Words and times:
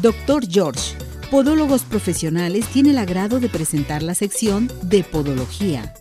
Doctor 0.00 0.46
George, 0.48 0.96
Podólogos 1.28 1.82
Profesionales, 1.82 2.68
tiene 2.68 2.90
el 2.90 2.98
agrado 2.98 3.40
de 3.40 3.48
presentar 3.48 4.00
la 4.04 4.14
sección 4.14 4.70
de 4.84 5.02
Podología. 5.02 5.92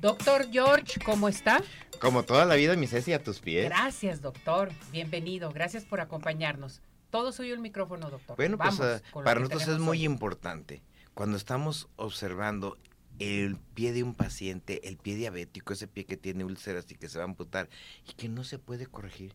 Doctor 0.00 0.46
George, 0.50 0.98
¿cómo 1.04 1.28
está? 1.28 1.62
Como 2.00 2.22
toda 2.22 2.46
la 2.46 2.54
vida, 2.54 2.74
mi 2.74 2.86
Ceci, 2.86 3.12
a 3.12 3.22
tus 3.22 3.40
pies. 3.40 3.66
Gracias, 3.66 4.22
doctor. 4.22 4.72
Bienvenido. 4.92 5.50
Gracias 5.50 5.84
por 5.84 6.00
acompañarnos. 6.00 6.80
Todo 7.10 7.32
suyo 7.32 7.52
el 7.52 7.60
micrófono, 7.60 8.08
doctor. 8.08 8.34
Bueno, 8.36 8.56
pues 8.56 8.80
uh, 8.80 9.18
lo 9.18 9.22
para 9.22 9.40
nosotros 9.40 9.68
es 9.68 9.78
muy 9.78 9.98
hoy. 9.98 10.04
importante 10.04 10.82
cuando 11.12 11.36
estamos 11.36 11.86
observando 11.96 12.78
el 13.18 13.58
pie 13.74 13.92
de 13.92 14.02
un 14.02 14.14
paciente, 14.14 14.88
el 14.88 14.96
pie 14.96 15.16
diabético, 15.16 15.74
ese 15.74 15.86
pie 15.86 16.06
que 16.06 16.16
tiene 16.16 16.44
úlceras 16.44 16.90
y 16.90 16.94
que 16.94 17.10
se 17.10 17.18
va 17.18 17.24
a 17.24 17.28
amputar 17.28 17.68
y 18.08 18.14
que 18.14 18.30
no 18.30 18.42
se 18.42 18.58
puede 18.58 18.86
corregir, 18.86 19.34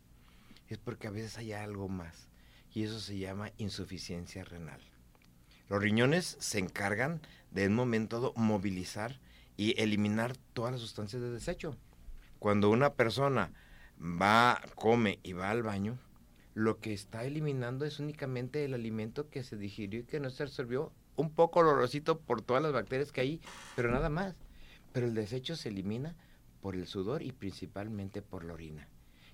es 0.67 0.79
porque 0.79 1.05
a 1.05 1.11
veces 1.11 1.37
hay 1.37 1.53
algo 1.53 1.87
más 1.87 2.30
y 2.73 2.83
eso 2.83 2.99
se 2.99 3.17
llama 3.17 3.51
insuficiencia 3.57 4.43
renal. 4.43 4.81
Los 5.69 5.81
riñones 5.81 6.37
se 6.39 6.59
encargan 6.59 7.21
de 7.51 7.65
en 7.65 7.71
un 7.71 7.77
momento 7.77 8.17
dado 8.17 8.33
movilizar 8.35 9.19
y 9.57 9.79
eliminar 9.81 10.35
todas 10.53 10.71
las 10.73 10.81
sustancias 10.81 11.21
de 11.21 11.31
desecho. 11.31 11.77
Cuando 12.39 12.69
una 12.69 12.93
persona 12.93 13.53
va, 13.99 14.61
come 14.75 15.19
y 15.23 15.33
va 15.33 15.49
al 15.49 15.63
baño, 15.63 15.99
lo 16.53 16.79
que 16.79 16.93
está 16.93 17.23
eliminando 17.23 17.85
es 17.85 17.99
únicamente 17.99 18.65
el 18.65 18.73
alimento 18.73 19.29
que 19.29 19.43
se 19.43 19.57
digirió 19.57 20.01
y 20.01 20.03
que 20.03 20.19
no 20.19 20.29
se 20.29 20.43
absorbió, 20.43 20.91
un 21.15 21.29
poco 21.29 21.59
olorosito 21.59 22.19
por 22.19 22.41
todas 22.41 22.63
las 22.63 22.73
bacterias 22.73 23.11
que 23.11 23.21
hay, 23.21 23.41
pero 23.75 23.91
nada 23.91 24.09
más. 24.09 24.35
Pero 24.91 25.07
el 25.07 25.13
desecho 25.13 25.55
se 25.55 25.69
elimina 25.69 26.15
por 26.61 26.75
el 26.75 26.87
sudor 26.87 27.21
y 27.21 27.31
principalmente 27.31 28.21
por 28.21 28.43
la 28.43 28.53
orina. 28.53 28.87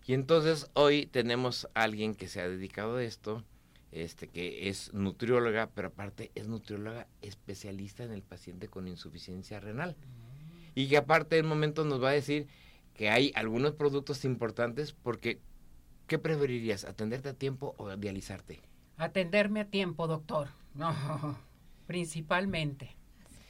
Y 0.07 0.13
entonces 0.13 0.71
hoy 0.73 1.05
tenemos 1.05 1.67
a 1.73 1.83
alguien 1.83 2.15
que 2.15 2.29
se 2.29 2.39
ha 2.39 2.47
dedicado 2.47 2.95
a 2.95 3.03
esto, 3.03 3.43
este, 3.91 4.29
que 4.29 4.69
es 4.69 4.93
nutrióloga, 4.93 5.67
pero 5.75 5.89
aparte 5.89 6.31
es 6.33 6.47
nutrióloga 6.47 7.07
especialista 7.21 8.05
en 8.05 8.13
el 8.13 8.21
paciente 8.21 8.69
con 8.69 8.87
insuficiencia 8.87 9.59
renal. 9.59 9.97
Y 10.75 10.87
que 10.87 10.95
aparte 10.95 11.37
en 11.37 11.45
un 11.45 11.49
momento 11.49 11.83
nos 11.83 12.01
va 12.01 12.09
a 12.09 12.13
decir 12.13 12.47
que 12.93 13.09
hay 13.09 13.33
algunos 13.35 13.73
productos 13.73 14.23
importantes 14.23 14.93
porque 14.93 15.41
¿qué 16.07 16.17
preferirías? 16.17 16.85
¿Atenderte 16.85 17.27
a 17.27 17.33
tiempo 17.33 17.75
o 17.77 17.93
dializarte? 17.97 18.61
Atenderme 18.95 19.59
a 19.59 19.65
tiempo, 19.65 20.07
doctor. 20.07 20.47
No, 20.77 21.35
principalmente. 21.87 22.95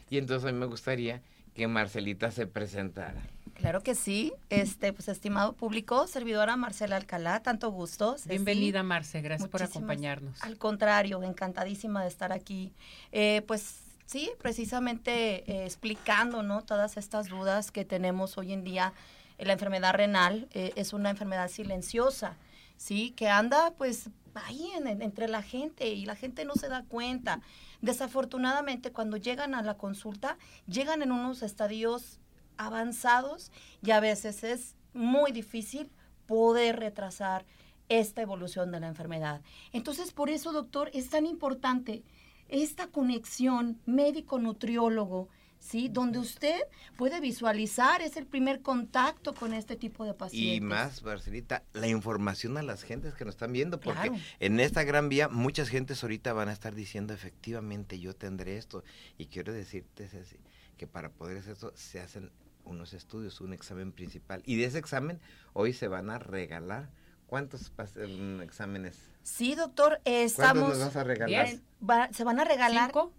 Y 0.09 0.18
entonces 0.18 0.48
a 0.48 0.53
mí 0.53 0.58
me 0.58 0.66
gustaría 0.66 1.22
que 1.53 1.68
Marcelita 1.68 2.31
se 2.31 2.48
presentara. 2.48 3.22
Claro 3.58 3.81
que 3.81 3.95
sí, 3.95 4.33
este, 4.52 4.94
pues 4.94 5.08
estimado 5.08 5.53
público, 5.53 6.05
servidora 6.05 6.55
Marcela 6.55 6.95
Alcalá, 6.95 7.41
tanto 7.41 7.72
gusto. 7.72 8.13
Ceci. 8.17 8.30
Bienvenida, 8.30 8.83
Marce. 8.83 9.19
Gracias 9.22 9.50
por 9.50 9.63
acompañarnos. 9.63 10.41
Al 10.44 10.58
contrario, 10.59 11.23
encantadísima 11.23 12.03
de 12.03 12.08
estar 12.08 12.31
aquí. 12.31 12.72
Eh, 13.11 13.41
pues 13.47 13.80
sí, 14.05 14.30
precisamente 14.39 15.44
eh, 15.52 15.66
explicando, 15.66 16.44
¿no? 16.44 16.61
Todas 16.63 16.97
estas 16.97 17.30
dudas 17.30 17.72
que 17.72 17.83
tenemos 17.83 18.38
hoy 18.38 18.53
en 18.53 18.63
día. 18.63 18.94
Eh, 19.39 19.45
la 19.45 19.53
enfermedad 19.53 19.94
renal 19.95 20.47
eh, 20.53 20.72
es 20.75 20.94
una 20.94 21.09
enfermedad 21.09 21.50
silenciosa, 21.50 22.38
¿sí? 22.78 23.09
Que 23.17 23.28
anda, 23.28 23.72
pues, 23.75 24.11
ahí 24.35 24.69
en- 24.78 25.02
entre 25.02 25.28
la 25.28 25.41
gente 25.41 25.89
y 25.89 26.05
la 26.05 26.16
gente 26.16 26.45
no 26.45 26.53
se 26.53 26.67
da 26.69 26.83
cuenta. 26.83 27.41
Desafortunadamente, 27.81 28.91
cuando 28.91 29.17
llegan 29.17 29.55
a 29.55 29.63
la 29.63 29.78
consulta, 29.78 30.38
llegan 30.67 31.02
en 31.02 31.11
unos 31.11 31.41
estadios 31.41 32.19
avanzados 32.58 33.52
y 33.83 33.91
a 33.91 34.00
veces 34.00 34.44
es 34.44 34.75
muy 34.94 35.31
difícil 35.31 35.89
poder 36.25 36.77
retrasar 36.80 37.45
esta 37.89 38.22
evolución 38.22 38.72
de 38.72 38.80
la 38.80 38.88
enfermedad. 38.88 39.41
Entonces, 39.72 40.11
por 40.11 40.30
eso, 40.30 40.52
doctor, 40.52 40.89
es 40.94 41.09
tan 41.09 41.25
importante 41.25 42.03
esta 42.50 42.88
conexión 42.88 43.80
médico-nutriólogo, 43.85 45.30
¿sí? 45.59 45.89
Donde 45.89 46.19
usted 46.19 46.59
puede 46.97 47.19
visualizar, 47.19 48.01
es 48.01 48.17
el 48.17 48.25
primer 48.25 48.62
contacto 48.62 49.34
con 49.34 49.53
este 49.53 49.75
tipo 49.75 50.06
de 50.06 50.13
pacientes. 50.13 50.57
Y 50.57 50.62
más, 50.62 51.03
Marcelita, 51.03 51.63
la 51.73 51.88
información 51.88 52.57
a 52.57 52.62
las 52.63 52.84
gentes 52.84 53.13
que 53.13 53.25
nos 53.25 53.35
están 53.35 53.53
viendo, 53.53 53.79
porque 53.79 54.09
Claro. 54.09 54.23
en 54.40 54.59
esta 54.59 54.84
gran 54.84 55.09
vía 55.09 55.28
muchas 55.29 55.69
gentes 55.69 56.03
ahorita 56.03 56.34
van 56.34 56.50
a 56.50 56.53
estar 56.53 56.75
diciendo, 56.75 57.13
efectivamente, 57.13 58.00
yo 58.00 58.13
tendré 58.16 58.57
esto. 58.57 58.84
Y 59.17 59.28
quiero 59.28 59.53
decirte, 59.53 60.07
Ceci, 60.07 60.38
que 60.78 60.88
para 60.88 61.09
poder 61.09 61.38
hacer 61.38 61.53
esto 61.53 61.72
se 61.75 62.00
hacen 62.00 62.31
unos 62.67 62.94
estudios, 62.94 63.41
un 63.41 63.53
examen 63.53 63.91
principal. 63.91 64.41
Y 64.45 64.55
de 64.57 64.66
ese 64.66 64.78
examen 64.78 65.19
hoy 65.53 65.73
se 65.73 65.88
van 65.88 66.09
a 66.09 66.19
regalar. 66.19 66.89
¿Cuántos 67.25 67.75
pas- 67.75 67.97
mm, 67.97 68.41
exámenes? 68.41 68.97
Sí, 69.23 69.55
doctor, 69.55 70.00
¿Cuántos 70.03 70.13
estamos... 70.31 70.69
nos 70.69 70.79
vas 70.79 70.95
a 70.95 71.03
regalar? 71.03 71.47
Va- 71.88 72.09
se 72.13 72.23
van 72.23 72.39
a 72.39 72.45
regalar, 72.45 72.85
¿Cinco? 72.91 73.11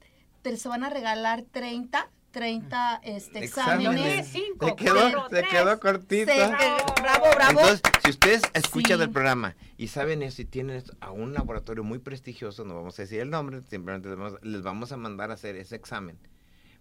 te- 0.43 0.57
se 0.57 0.69
van 0.69 0.83
a 0.85 0.89
regalar 0.89 1.43
30, 1.51 2.09
30 2.31 3.01
este, 3.05 3.45
Exámenes. 3.45 3.87
exámenes. 4.01 4.29
Cinco, 4.29 4.67
Te 4.67 4.77
quedó, 4.77 4.95
cuatro, 4.95 5.81
cortito. 5.81 6.33
Se- 6.33 6.43
eh, 6.43 6.77
bravo, 7.03 7.27
bravo. 7.35 7.61
Entonces, 7.61 7.83
si 8.05 8.11
ustedes 8.11 8.43
escuchan 8.55 8.97
Sí. 8.99 9.05
el 9.05 9.11
programa 9.11 9.57
y 9.77 9.89
saben 9.89 10.23
eso 10.23 10.41
y 10.41 10.45
tienen 10.47 10.77
esto 10.77 10.95
a 11.01 11.11
un 11.11 11.35
laboratorio 11.35 11.85
muy 11.85 11.99
prestigioso, 11.99 12.65
no 12.65 12.75
vamos 12.77 12.99
a 12.99 13.03
decir 13.03 13.21
el 13.21 13.29
nombre, 13.29 13.61
simplemente 13.69 14.09
les 14.09 14.17
vamos, 14.19 14.39
les 14.43 14.63
vamos 14.63 14.93
a 14.93 14.97
mandar 14.97 15.31
a 15.31 15.35
hacer 15.35 15.57
ese 15.57 15.77
examen 15.77 16.19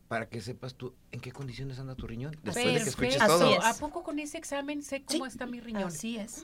para 0.08 0.30
que 0.30 0.42
sepas 0.42 0.76
tú 0.76 0.94
en 1.12 1.20
qué 1.20 1.32
condiciones 1.32 1.80
anda 1.80 1.96
tu 1.96 2.08
riñón 2.08 2.38
después 2.44 2.66
de 2.66 2.84
que 2.84 2.90
escuches 2.90 3.18
todo. 3.18 3.46
Así 3.46 3.54
es. 3.54 3.66
¿A 3.66 3.80
poco 3.80 4.04
con 4.04 4.20
ese 4.20 4.38
examen 4.38 4.82
sé 4.82 5.04
cómo 5.04 5.26
Sí, 5.26 5.32
está 5.32 5.46
mi 5.46 5.60
riñón? 5.60 5.84
Así 5.84 6.18
es. 6.18 6.44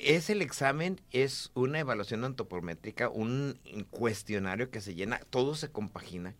Es 0.00 0.30
el 0.30 0.42
examen, 0.42 1.00
es 1.12 1.52
una 1.54 1.78
evaluación 1.78 2.24
antropométrica, 2.24 3.08
un 3.08 3.58
cuestionario 3.90 4.70
que 4.70 4.80
se 4.80 4.94
llena, 4.94 5.20
todo 5.30 5.54
se 5.54 5.70
compagina. 5.70 6.34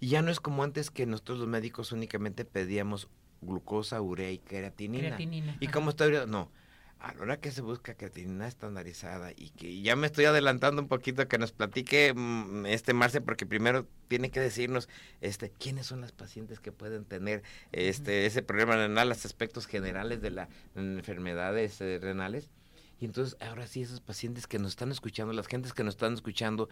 Y 0.00 0.08
ya 0.08 0.22
no 0.22 0.30
es 0.30 0.40
como 0.40 0.64
antes 0.64 0.90
que 0.90 1.06
nosotros 1.06 1.38
los 1.38 1.48
médicos 1.48 1.92
únicamente 1.92 2.44
pedíamos 2.44 3.08
glucosa, 3.42 4.00
urea 4.00 4.32
y 4.32 4.38
creatinina. 4.38 5.04
Creatinina. 5.04 5.56
¿Y 5.60 5.66
ajá. 5.66 5.72
cómo 5.72 5.90
está? 5.90 6.26
No. 6.26 6.50
A 6.98 7.12
la 7.12 7.22
hora 7.22 7.40
que 7.40 7.50
se 7.50 7.60
busca 7.60 7.94
creatinina 7.94 8.48
estandarizada 8.48 9.30
y 9.36 9.50
que 9.50 9.82
ya 9.82 9.96
me 9.96 10.06
estoy 10.06 10.24
adelantando 10.24 10.80
un 10.80 10.88
poquito 10.88 11.28
que 11.28 11.36
nos 11.36 11.52
platique 11.52 12.14
mm, 12.14 12.64
este 12.66 12.94
Marce 12.94 13.20
porque 13.20 13.44
primero 13.44 13.86
tiene 14.08 14.30
que 14.30 14.40
decirnos 14.40 14.88
este 15.20 15.50
quiénes 15.50 15.86
son 15.86 16.00
las 16.00 16.12
pacientes 16.12 16.58
que 16.58 16.72
pueden 16.72 17.04
tener 17.04 17.42
este 17.72 18.24
ese 18.24 18.42
problema 18.42 18.76
renal, 18.76 19.10
los 19.10 19.26
aspectos 19.26 19.66
generales 19.66 20.22
de 20.22 20.30
las 20.30 20.48
enfermedades 20.74 21.80
eh, 21.82 21.98
renales. 22.00 22.48
Y 22.98 23.04
entonces 23.04 23.36
ahora 23.40 23.66
sí 23.66 23.82
esos 23.82 24.00
pacientes 24.00 24.46
que 24.46 24.58
nos 24.58 24.70
están 24.70 24.90
escuchando, 24.90 25.34
las 25.34 25.48
gentes 25.48 25.74
que 25.74 25.84
nos 25.84 25.94
están 25.94 26.14
escuchando, 26.14 26.70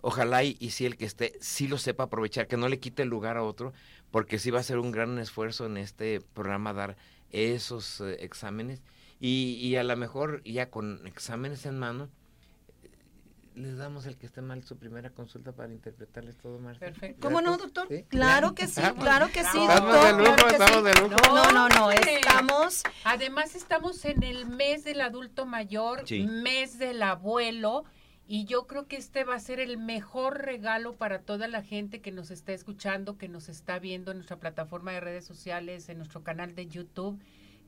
ojalá 0.00 0.42
y, 0.42 0.56
y 0.58 0.70
si 0.70 0.84
el 0.84 0.96
que 0.96 1.04
esté 1.04 1.34
sí 1.40 1.68
lo 1.68 1.78
sepa 1.78 2.04
aprovechar, 2.04 2.48
que 2.48 2.56
no 2.56 2.68
le 2.68 2.80
quite 2.80 3.04
el 3.04 3.08
lugar 3.08 3.36
a 3.36 3.44
otro, 3.44 3.72
porque 4.10 4.40
sí 4.40 4.50
va 4.50 4.58
a 4.58 4.64
ser 4.64 4.78
un 4.78 4.90
gran 4.90 5.16
esfuerzo 5.20 5.66
en 5.66 5.76
este 5.76 6.20
programa 6.34 6.72
dar 6.72 6.96
esos 7.30 8.00
eh, 8.00 8.16
exámenes 8.24 8.82
y, 9.20 9.58
y 9.60 9.76
a 9.76 9.84
lo 9.84 9.96
mejor 9.96 10.42
ya 10.44 10.70
con 10.70 11.06
exámenes 11.06 11.66
en 11.66 11.78
mano 11.78 12.08
les 13.54 13.76
damos 13.76 14.06
el 14.06 14.16
que 14.16 14.26
esté 14.26 14.40
mal 14.42 14.62
su 14.64 14.78
primera 14.78 15.10
consulta 15.10 15.52
para 15.52 15.72
interpretarles 15.72 16.36
todo 16.38 16.58
Marta. 16.60 16.80
Perfecto. 16.86 17.20
¿Cómo 17.20 17.42
no, 17.42 17.58
doctor? 17.58 17.88
¿Sí? 17.88 18.04
Claro 18.08 18.54
que 18.54 18.66
sí, 18.66 18.80
claro 18.98 19.26
que 19.28 19.42
sí, 19.44 19.58
Estamos 19.60 19.92
doctor. 19.92 20.16
de 20.16 20.22
lujo, 20.22 20.34
claro 20.36 20.50
estamos 20.50 20.78
sí. 20.78 20.84
de 20.84 21.08
lujo. 21.08 21.34
No, 21.34 21.52
no, 21.52 21.68
no, 21.68 21.90
estamos 21.90 22.82
Además 23.04 23.54
estamos 23.56 24.04
en 24.04 24.22
el 24.22 24.46
mes 24.46 24.84
del 24.84 25.00
adulto 25.00 25.46
mayor, 25.46 26.06
Sí. 26.06 26.22
mes 26.26 26.78
del 26.78 27.02
abuelo, 27.02 27.84
y 28.26 28.44
yo 28.44 28.66
creo 28.68 28.86
que 28.86 28.96
este 28.96 29.24
va 29.24 29.34
a 29.34 29.40
ser 29.40 29.58
el 29.58 29.76
mejor 29.76 30.42
regalo 30.42 30.94
para 30.94 31.22
toda 31.22 31.48
la 31.48 31.62
gente 31.62 32.00
que 32.00 32.12
nos 32.12 32.30
está 32.30 32.52
escuchando, 32.52 33.18
que 33.18 33.28
nos 33.28 33.48
está 33.48 33.80
viendo 33.80 34.12
en 34.12 34.18
nuestra 34.18 34.38
plataforma 34.38 34.92
de 34.92 35.00
redes 35.00 35.24
sociales, 35.24 35.88
en 35.88 35.98
nuestro 35.98 36.22
canal 36.22 36.54
de 36.54 36.68
YouTube, 36.68 37.20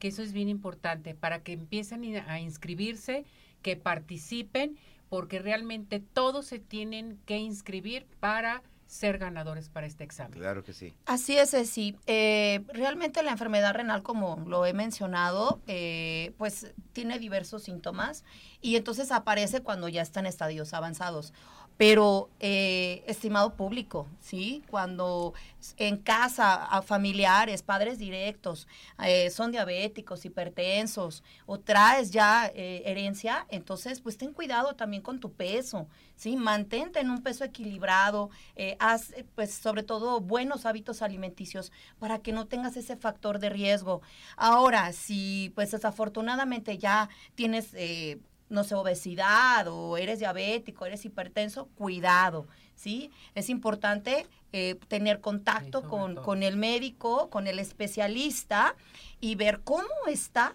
que 0.03 0.09
eso 0.09 0.25
es 0.25 0.33
bien 0.33 0.49
importante, 0.49 1.15
para 1.15 1.45
que 1.45 1.53
empiecen 1.53 2.17
a 2.29 2.41
inscribirse, 2.41 3.25
que 3.63 3.77
participen, 3.77 4.77
porque 5.09 5.39
realmente 5.39 6.01
todos 6.01 6.45
se 6.45 6.59
tienen 6.59 7.21
que 7.25 7.39
inscribir 7.39 8.05
para 8.19 8.65
ser 8.89 9.19
ganadores 9.19 9.69
para 9.69 9.87
este 9.87 10.03
examen. 10.03 10.41
Claro 10.41 10.65
que 10.65 10.73
sí. 10.73 10.93
Así 11.07 11.37
es, 11.37 11.51
sí. 11.71 11.97
realmente 12.07 13.23
la 13.23 13.31
enfermedad 13.31 13.75
renal, 13.75 14.03
como 14.03 14.43
lo 14.45 14.67
he 14.67 14.73
mencionado, 14.73 15.61
eh, 15.69 16.33
pues 16.37 16.73
tiene 16.93 17.21
diversos 17.21 17.63
síntomas 17.63 18.25
y 18.61 18.75
entonces 18.75 19.13
aparece 19.13 19.61
cuando 19.61 19.89
ya 19.89 20.03
está 20.03 20.19
en 20.19 20.27
estadios 20.27 20.75
avanzados. 20.75 21.33
Pero, 21.83 22.31
eh, 22.39 23.03
estimado 23.09 23.57
público, 23.57 24.07
¿sí? 24.21 24.63
Cuando 24.71 25.35
en 25.79 25.97
casa, 25.97 26.65
a 26.65 26.81
familiares, 26.81 27.65
padres 27.65 27.99
directos, 27.99 28.69
eh, 29.05 29.31
son 29.31 29.51
diabéticos, 29.51 30.25
hipertensos, 30.25 31.25
o 31.45 31.59
traes 31.59 32.13
ya 32.13 32.47
eh, 32.55 32.85
herencia, 32.87 33.47
entonces, 33.49 34.01
pues 34.01 34.17
ten 34.17 34.33
cuidado 34.33 34.77
también 34.77 35.03
con 35.03 35.19
tu 35.19 35.33
peso, 35.33 35.89
¿sí? 36.15 36.37
Mantente 36.37 37.01
en 37.01 37.11
un 37.11 37.21
peso 37.21 37.43
equilibrado, 37.43 38.31
haz, 38.79 39.13
pues, 39.35 39.53
sobre 39.53 39.83
todo, 39.83 40.21
buenos 40.21 40.67
hábitos 40.67 41.03
alimenticios 41.03 41.73
para 41.99 42.21
que 42.21 42.31
no 42.31 42.47
tengas 42.47 42.77
ese 42.77 42.97
factor 42.97 43.41
de 43.41 43.51
riesgo. 43.51 44.03
Ahora, 44.37 44.93
si, 44.93 45.51
pues, 45.57 45.73
desafortunadamente 45.73 46.79
ya 46.79 47.09
tienes... 47.35 47.75
No 48.53 48.65
sé, 48.65 48.75
obesidad 48.75 49.67
o 49.69 49.97
eres 49.97 50.19
diabético, 50.19 50.87
eres 50.87 51.05
hipertenso, 51.05 51.67
cuidado, 51.75 52.47
¿sí? 52.75 53.11
Es 53.35 53.49
importante 53.49 54.27
eh, 54.53 54.79
tener 54.89 55.21
contacto 55.21 55.83
con, 55.89 56.17
con, 56.17 56.43
el 56.43 56.57
médico, 56.57 57.31
con 57.31 57.47
el 57.47 57.59
especialista 57.59 58.75
y 59.21 59.35
ver 59.35 59.61
cómo 59.65 59.89
está 60.07 60.55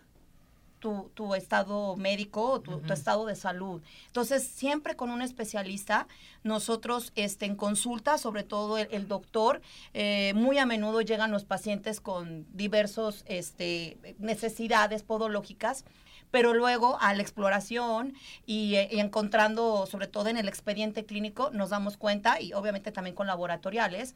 tu, 0.79 1.09
tu 1.13 1.35
estado 1.35 1.95
médico 1.95 2.51
o 2.51 2.61
tu, 2.61 2.93
estado 2.93 3.25
de 3.25 3.35
salud. 3.35 3.81
Entonces, 4.07 4.47
siempre 4.47 4.95
con 4.95 5.09
un 5.09 5.21
especialista, 5.21 6.07
nosotros 6.43 7.11
este, 7.15 7.45
en 7.45 7.55
consulta, 7.55 8.17
sobre 8.17 8.43
todo 8.43 8.77
el, 8.77 9.07
doctor, 9.07 9.61
eh, 9.93 10.33
muy 10.35 10.57
a 10.57 10.65
menudo 10.65 11.01
llegan 11.01 11.31
los 11.31 11.45
pacientes 11.45 11.99
con 11.99 12.45
diversas 12.53 13.23
este, 13.27 14.15
necesidades 14.19 15.03
podológicas 15.03 15.85
pero 16.31 16.53
luego 16.53 16.97
a 17.01 17.13
la 17.13 17.21
exploración 17.21 18.13
y, 18.45 18.75
eh, 18.75 18.89
y, 18.91 18.99
encontrando, 18.99 19.85
sobre 19.85 20.07
todo 20.07 20.29
en 20.29 20.37
el 20.37 20.47
expediente 20.47 21.05
clínico, 21.05 21.49
nos 21.51 21.69
damos 21.69 21.97
cuenta, 21.97 22.41
y 22.41 22.53
obviamente 22.53 22.91
también 22.91 23.15
con 23.15 23.27
laboratoriales, 23.27 24.15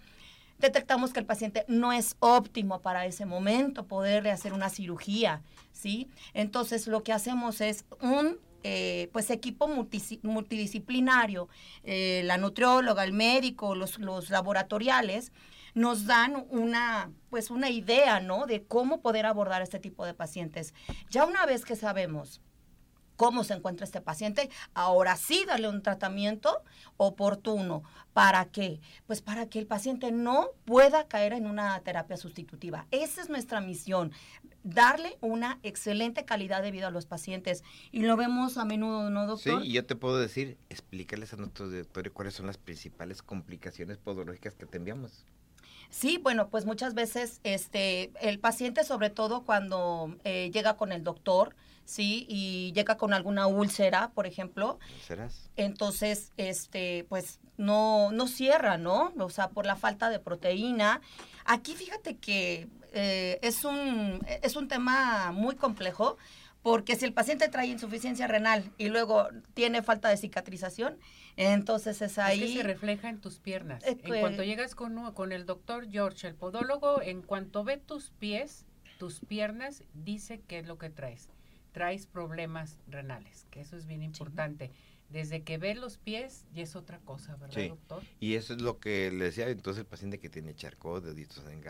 detectamos 0.62 1.12
que 1.12 1.20
el 1.20 1.26
paciente 1.26 1.66
no 1.68 1.92
es 1.92 2.16
óptimo 2.20 2.80
para 2.82 3.06
ese 3.06 3.26
momento 3.26 3.86
poderle 3.88 4.32
hacer 4.32 4.54
una 4.54 4.70
cirugía, 4.70 5.42
¿sí? 5.74 6.08
Entonces 6.34 6.88
lo 6.88 7.04
que 7.04 7.12
hacemos 7.12 7.60
es 7.62 7.84
un 8.02 8.38
eh, 8.64 9.10
pues 9.12 9.32
equipo 9.32 9.68
multidisciplinario, 9.68 11.50
eh, 11.84 12.22
la 12.26 12.38
nutrióloga, 12.38 13.04
el 13.04 13.12
médico, 13.12 13.74
los 13.74 13.98
laboratoriales, 14.30 15.32
nos 15.74 16.06
dan 16.06 16.46
una, 16.50 17.12
pues 17.30 17.52
una 17.52 17.70
idea, 17.70 18.20
¿no? 18.20 18.46
De 18.46 18.64
cómo 18.64 19.02
poder 19.02 19.26
abordar 19.26 19.62
este 19.62 19.80
tipo 19.80 20.06
de 20.06 20.14
pacientes. 20.14 20.74
Ya 21.10 21.26
una 21.26 21.46
vez 21.46 21.66
que 21.66 21.76
sabemos 21.76 22.42
cómo 23.22 23.44
se 23.44 23.54
encuentra 23.54 23.86
este 23.86 24.02
paciente, 24.02 24.50
ahora 24.74 25.16
sí 25.16 25.46
darle 25.46 25.70
un 25.70 25.84
tratamiento 25.84 26.64
oportuno. 26.98 27.84
¿Para 28.14 28.46
qué? 28.46 28.82
Pues 29.06 29.22
para 29.22 29.46
que 29.46 29.60
el 29.60 29.68
paciente 29.68 30.12
no 30.12 30.50
pueda 30.66 31.08
caer 31.08 31.34
en 31.34 31.46
una 31.46 31.80
terapia 31.82 32.18
sustitutiva. 32.18 32.88
Esa 32.90 33.22
es 33.22 33.30
nuestra 33.30 33.62
misión, 33.62 34.12
darle 34.64 35.20
una 35.22 35.60
excelente 35.62 36.26
calidad 36.26 36.64
de 36.64 36.72
vida 36.72 36.88
a 36.88 36.90
los 36.90 37.06
pacientes. 37.06 37.64
Y 37.92 38.02
lo 38.02 38.18
vemos 38.18 38.58
a 38.58 38.66
menudo, 38.66 39.12
¿no, 39.12 39.28
doctor? 39.28 39.62
Sí, 39.62 39.68
y 39.68 39.74
yo 39.74 39.86
te 39.86 39.96
puedo 39.96 40.18
decir, 40.18 40.58
explícales 40.70 41.32
a 41.34 41.38
nuestro 41.38 41.70
directorio 41.70 42.12
cuáles 42.12 42.34
son 42.34 42.48
las 42.48 42.58
principales 42.58 43.22
complicaciones 43.22 44.00
podológicas 44.00 44.56
que 44.56 44.66
te 44.66 44.78
enviamos. 44.78 45.28
Sí, 45.92 46.18
bueno, 46.18 46.48
pues 46.48 46.66
muchas 46.66 46.94
veces 46.94 47.42
este, 47.44 48.12
el 48.22 48.40
paciente, 48.40 48.84
sobre 48.84 49.10
todo 49.10 49.44
cuando 49.44 50.16
eh, 50.24 50.50
llega 50.52 50.78
con 50.78 50.94
el 50.94 51.04
doctor, 51.04 51.54
¿sí? 51.84 52.26
Y 52.30 52.72
llega 52.74 52.96
con 52.98 53.14
alguna 53.14 53.46
úlcera, 53.48 54.12
por 54.16 54.26
ejemplo. 54.26 54.80
¿Úlceras? 54.96 55.52
Entonces, 55.58 56.32
este, 56.38 57.06
pues 57.10 57.40
no, 57.58 58.12
no 58.14 58.28
cierra, 58.28 58.78
¿no? 58.78 59.14
O 59.20 59.30
sea, 59.30 59.50
por 59.50 59.66
la 59.66 59.76
falta 59.76 60.10
de 60.10 60.20
proteína. 60.20 61.02
Aquí 61.46 61.76
fíjate 61.76 62.16
que 62.18 62.70
eh, 62.94 63.40
es, 63.42 63.66
un, 63.66 64.26
es 64.42 64.56
un 64.56 64.70
tema 64.70 65.32
muy 65.34 65.56
complejo 65.56 66.18
porque 66.62 66.96
si 66.96 67.06
el 67.06 67.14
paciente 67.14 67.48
trae 67.50 67.68
insuficiencia 67.68 68.28
renal 68.28 68.72
y 68.78 68.90
luego 68.90 69.28
tiene 69.54 69.82
falta 69.82 70.10
de 70.10 70.18
cicatrización, 70.18 70.98
entonces 71.36 72.02
es 72.02 72.18
ahí... 72.18 72.44
Es 72.44 72.50
que 72.50 72.58
se 72.58 72.64
refleja 72.64 73.10
en 73.10 73.20
tus 73.20 73.40
piernas. 73.40 73.84
en 73.86 73.98
cuanto 74.20 74.44
llegas 74.44 74.76
con, 74.76 75.14
con 75.14 75.32
el 75.32 75.46
doctor 75.46 75.90
George, 75.90 76.28
el 76.28 76.36
podólogo, 76.36 77.02
en 77.02 77.22
cuanto 77.22 77.64
ve 77.64 77.78
tus 77.78 78.12
pies, 78.12 78.66
tus 79.00 79.20
piernas, 79.22 79.84
dice 79.94 80.42
qué 80.48 80.60
es 80.60 80.68
lo 80.68 80.78
que 80.78 80.90
traes 80.90 81.30
traes 81.72 82.06
problemas 82.06 82.80
renales, 82.88 83.48
que 83.50 83.62
eso 83.62 83.78
es 83.78 83.86
bien 83.86 84.04
importante. 84.04 84.72
Desde 85.12 85.44
que 85.44 85.58
ve 85.58 85.76
los 85.76 85.98
pies 85.98 86.46
ya 86.54 86.64
es 86.64 86.76
otra 86.76 87.00
cosa, 87.00 87.36
¿verdad, 87.36 87.68
doctor? 87.68 88.04
Y 88.20 88.36
eso 88.36 88.54
es 88.54 88.62
lo 88.62 88.80
que 88.80 89.12
le 89.12 89.26
decía 89.26 89.50
entonces 89.50 89.82
el 89.82 89.86
paciente 89.86 90.20
que 90.20 90.30
tiene 90.30 90.56
charcot, 90.56 91.04
deditos 91.04 91.44
en 91.48 91.62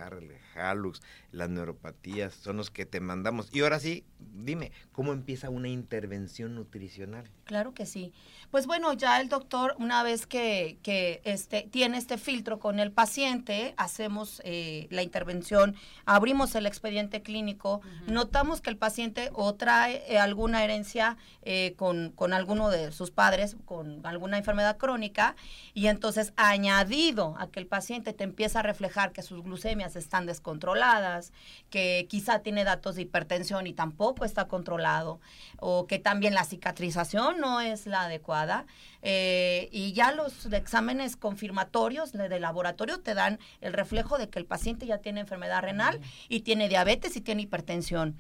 halux, 0.56 1.02
las 1.32 1.50
neuropatías, 1.50 2.34
son 2.34 2.58
los 2.58 2.70
que 2.70 2.86
te 2.86 3.00
mandamos. 3.00 3.50
Y 3.52 3.62
ahora 3.62 3.80
sí, 3.80 4.06
dime, 4.20 4.72
¿cómo 4.92 5.12
empieza 5.12 5.50
una 5.50 5.70
intervención 5.70 6.54
nutricional? 6.54 7.30
Claro 7.52 7.74
que 7.74 7.86
sí. 7.86 8.14
Pues 8.50 8.66
bueno, 8.66 8.94
ya 8.94 9.20
el 9.20 9.28
doctor, 9.28 9.76
una 9.78 10.04
vez 10.04 10.26
que, 10.26 10.78
que 10.84 11.22
este, 11.26 11.64
tiene 11.72 11.98
este 11.98 12.18
filtro 12.18 12.60
con 12.60 12.80
el 12.80 12.92
paciente, 12.92 13.74
hacemos 13.76 14.42
eh, 14.46 14.88
la 14.90 15.04
intervención, 15.04 15.76
abrimos 16.06 16.56
el 16.56 16.66
expediente 16.66 17.22
clínico, 17.22 17.82
notamos 18.08 18.62
que 18.62 18.70
el 18.70 18.78
paciente 18.78 19.32
o 19.34 19.54
trae 19.56 20.04
eh, 20.08 20.18
alguna 20.18 20.64
herencia 20.64 21.18
eh, 21.44 21.74
con, 21.78 22.12
con 22.12 22.32
alguno 22.34 22.70
de 22.70 22.94
sus 22.94 23.12
padres, 23.12 23.58
con 23.66 24.06
alguna 24.06 24.38
enfermedad 24.38 24.78
crónica 24.78 25.36
y 25.74 25.88
entonces 25.88 26.34
añadido 26.38 27.36
a 27.38 27.48
que 27.48 27.60
el 27.60 27.68
paciente 27.68 28.14
te 28.14 28.24
empieza 28.24 28.60
a 28.60 28.64
reflejar 28.64 29.12
que 29.12 29.24
sus 29.24 29.44
glucemias 29.44 29.98
están 29.98 30.26
descontroladas, 30.26 31.34
que 31.70 32.06
quizá 32.10 32.40
tiene 32.40 32.64
datos 32.64 32.96
de 32.96 33.02
hipertensión 33.02 33.68
y 33.68 33.74
tampoco 33.74 34.24
está 34.24 34.50
controlado, 34.50 35.20
o 35.58 35.86
que 35.88 36.00
también 36.00 36.34
la 36.34 36.44
cicatrización 36.44 37.41
no 37.42 37.60
es 37.60 37.86
la 37.88 38.04
adecuada, 38.04 38.66
eh, 39.02 39.68
y 39.74 39.92
ya 39.92 40.14
los 40.14 40.46
exámenes 40.54 41.18
confirmatorios 41.18 42.14
de 42.14 42.40
laboratorio 42.40 43.02
te 43.02 43.14
dan 43.14 43.40
el 43.60 43.74
reflejo 43.74 44.18
de 44.18 44.30
que 44.30 44.40
el 44.40 44.46
paciente 44.46 44.86
ya 44.86 45.00
tiene 45.00 45.20
enfermedad 45.20 45.62
renal 45.62 46.00
y 46.30 46.42
tiene 46.42 46.70
diabetes 46.70 47.18
y 47.18 47.22
tiene 47.22 47.42
hipertensión. 47.42 48.16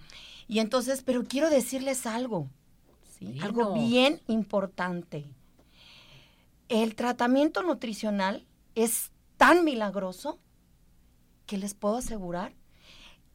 Y 0.47 0.59
entonces, 0.59 1.03
pero 1.03 1.23
quiero 1.23 1.49
decirles 1.49 2.05
algo. 2.05 2.49
Algo 3.41 3.73
bien 3.73 4.19
importante. 4.27 5.25
El 6.67 6.95
tratamiento 6.95 7.61
nutricional 7.61 8.47
es 8.73 9.11
tan 9.37 9.63
milagroso 9.63 10.39
que 11.45 11.57
les 11.57 11.73
puedo 11.73 11.97
asegurar 11.97 12.53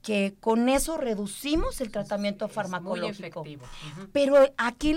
que 0.07 0.37
con 0.39 0.69
eso 0.69 0.99
reducimos 0.99 1.81
el 1.81 1.91
tratamiento 1.91 2.47
farmacológico. 2.47 3.43
Pero 4.13 4.37
aquí 4.57 4.95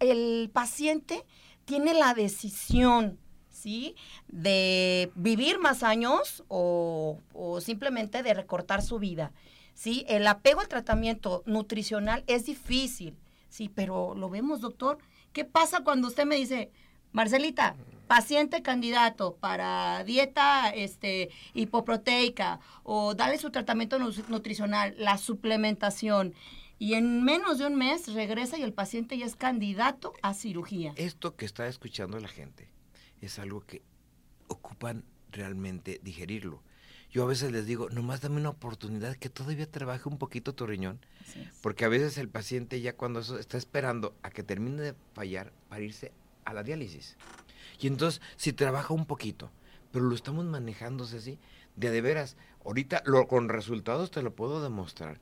el 0.00 0.50
paciente 0.54 1.26
tiene 1.66 1.92
la 1.92 2.14
decisión, 2.14 3.18
¿sí? 3.50 3.94
De 4.26 5.12
vivir 5.14 5.58
más 5.58 5.82
años 5.82 6.44
o, 6.48 7.20
o, 7.34 7.60
simplemente 7.60 8.22
de 8.22 8.32
recortar 8.32 8.80
su 8.80 8.98
vida, 8.98 9.32
¿sí? 9.74 10.06
El 10.08 10.26
apego 10.26 10.62
al 10.62 10.68
tratamiento 10.68 11.42
nutricional 11.44 12.24
es 12.26 12.46
difícil. 12.46 13.18
Sí, 13.50 13.68
pero 13.68 14.14
lo 14.14 14.30
vemos, 14.30 14.62
doctor. 14.62 14.96
¿Qué 15.34 15.44
pasa 15.44 15.84
cuando 15.84 16.08
usted 16.08 16.24
me 16.24 16.36
dice, 16.36 16.70
Marcelita, 17.12 17.76
paciente 18.08 18.62
candidato 18.62 19.36
para 19.36 20.02
dieta 20.02 20.70
este, 20.70 21.30
hipoproteica 21.54 22.58
o 22.82 23.14
dale 23.14 23.38
su 23.38 23.50
tratamiento 23.50 24.00
nutricional, 24.00 24.96
la 24.98 25.16
suplementación? 25.18 26.34
Y 26.80 26.94
en 26.94 27.22
menos 27.22 27.58
de 27.58 27.66
un 27.66 27.76
mes 27.76 28.12
regresa 28.12 28.58
y 28.58 28.62
el 28.62 28.72
paciente 28.72 29.16
ya 29.16 29.26
es 29.26 29.36
candidato 29.36 30.14
a 30.22 30.34
cirugía. 30.34 30.92
Esto 30.96 31.36
que 31.36 31.44
está 31.44 31.68
escuchando 31.68 32.18
la 32.18 32.28
gente 32.28 32.68
es 33.20 33.38
algo 33.38 33.60
que 33.60 33.82
ocupan 34.48 35.04
realmente 35.30 36.00
digerirlo. 36.02 36.62
Yo 37.10 37.22
a 37.22 37.26
veces 37.26 37.52
les 37.52 37.66
digo, 37.66 37.88
nomás 37.88 38.20
dame 38.20 38.36
una 38.36 38.50
oportunidad 38.50 39.16
que 39.16 39.30
todavía 39.30 39.70
trabaje 39.70 40.08
un 40.08 40.18
poquito 40.18 40.54
tu 40.54 40.66
riñón, 40.66 41.00
porque 41.62 41.84
a 41.84 41.88
veces 41.88 42.18
el 42.18 42.28
paciente 42.28 42.80
ya 42.80 42.96
cuando 42.96 43.20
eso 43.20 43.38
está 43.38 43.56
esperando 43.56 44.14
a 44.22 44.30
que 44.30 44.42
termine 44.42 44.82
de 44.82 44.94
fallar 45.14 45.52
para 45.68 45.82
irse 45.82 46.12
a 46.44 46.52
la 46.52 46.62
diálisis. 46.62 47.16
Y 47.80 47.86
entonces, 47.86 48.20
si 48.36 48.52
trabaja 48.52 48.94
un 48.94 49.06
poquito, 49.06 49.50
pero 49.92 50.04
lo 50.04 50.14
estamos 50.14 50.44
manejando 50.44 51.04
así, 51.04 51.38
de 51.76 51.90
de 51.90 52.00
veras, 52.00 52.36
ahorita 52.64 53.02
lo, 53.06 53.26
con 53.28 53.48
resultados 53.48 54.10
te 54.10 54.22
lo 54.22 54.34
puedo 54.34 54.62
demostrar, 54.62 55.18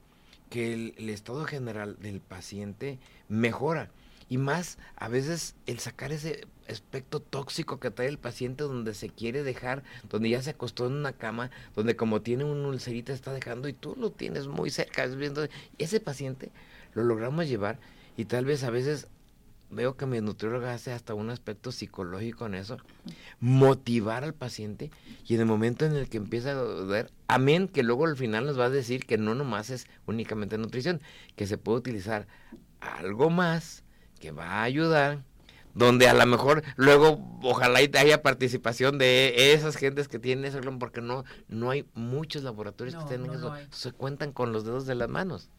que 0.51 0.73
el 0.97 1.11
estado 1.11 1.45
general 1.45 1.97
del 2.01 2.21
paciente 2.21 2.99
mejora. 3.29 3.91
Y 4.29 4.39
más 4.39 4.79
a 4.97 5.09
veces 5.09 5.55
el 5.67 5.79
sacar 5.79 6.11
ese 6.11 6.47
aspecto 6.69 7.21
tóxico 7.21 7.79
que 7.79 7.93
trae 7.93 8.09
el 8.09 8.19
paciente 8.19 8.65
donde 8.65 8.95
se 8.95 9.09
quiere 9.09 9.45
dejar, 9.45 9.85
donde 10.09 10.31
ya 10.31 10.43
se 10.43 10.51
acostó 10.51 10.87
en 10.87 10.95
una 10.95 11.13
cama, 11.13 11.51
donde 11.77 11.95
como 11.95 12.23
tiene 12.23 12.43
un 12.43 12.65
ulcerita 12.65 13.13
está 13.13 13.33
dejando 13.33 13.69
y 13.69 13.73
tú 13.73 13.95
lo 13.97 14.11
tienes 14.11 14.49
muy 14.49 14.71
cerca, 14.71 15.07
ese 15.79 16.01
paciente 16.01 16.51
lo 16.95 17.05
logramos 17.05 17.47
llevar 17.47 17.79
y 18.17 18.25
tal 18.25 18.45
vez 18.47 18.65
a 18.65 18.71
veces 18.71 19.07
veo 19.71 19.97
que 19.97 20.07
mi 20.07 20.21
nutrióloga 20.21 20.73
hace 20.73 20.93
hasta 20.93 21.15
un 21.15 21.31
aspecto 21.31 21.73
psicológico 21.73 22.47
en 22.47 22.55
eso, 22.55 22.79
motivar 23.41 24.25
al 24.25 24.35
paciente 24.35 24.91
y 25.27 25.35
en 25.35 25.41
el 25.41 25.47
momento 25.47 25.85
en 25.85 25.95
el 25.97 26.09
que 26.09 26.19
empieza 26.19 26.51
a 26.51 26.55
dudar, 26.55 27.11
amén, 27.29 27.69
que 27.69 27.83
luego 27.83 28.07
al 28.07 28.17
final 28.17 28.47
nos 28.47 28.59
va 28.59 28.67
a 28.67 28.71
decir 28.71 29.05
que 29.07 29.19
no 29.19 29.35
nomás 29.35 29.71
es 29.71 29.87
únicamente 30.07 30.59
nutrición, 30.59 31.01
que 31.35 31.47
se 31.47 31.59
puede 31.59 31.79
utilizar 31.79 32.27
algo 32.81 33.31
más 33.31 33.85
que 34.21 34.31
va 34.31 34.47
a 34.47 34.63
ayudar, 34.63 35.23
donde 35.75 36.09
a 36.09 36.15
lo 36.15 36.25
mejor 36.25 36.63
luego 36.77 37.21
ojalá 37.43 37.81
haya 37.81 38.23
participación 38.23 38.97
de 38.97 39.53
esas 39.53 39.77
gentes 39.77 40.09
que 40.09 40.19
tienen 40.19 40.47
eso, 40.47 40.59
porque 40.79 41.03
no, 41.03 41.25
no 41.49 41.71
hay 41.71 41.87
muchos 41.93 42.43
laboratorios 42.43 42.97
que 42.97 43.09
tienen 43.09 43.31
eso, 43.33 43.53
se 43.71 43.93
cuentan 43.93 44.33
con 44.33 44.53
los 44.53 44.65
dedos 44.65 44.87
de 44.87 44.95
las 44.95 45.11
manos. 45.11 45.51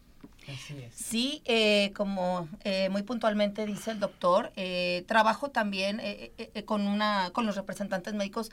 Así 0.48 0.78
es. 0.82 0.94
Sí, 0.94 1.42
eh, 1.44 1.92
como 1.94 2.48
eh, 2.64 2.88
muy 2.88 3.02
puntualmente 3.02 3.66
dice 3.66 3.90
el 3.90 4.00
doctor, 4.00 4.52
eh, 4.56 5.04
trabajo 5.06 5.50
también 5.50 6.00
eh, 6.00 6.32
eh, 6.38 6.64
con, 6.64 6.86
una, 6.86 7.30
con 7.32 7.44
los 7.44 7.54
representantes 7.56 8.14
médicos. 8.14 8.50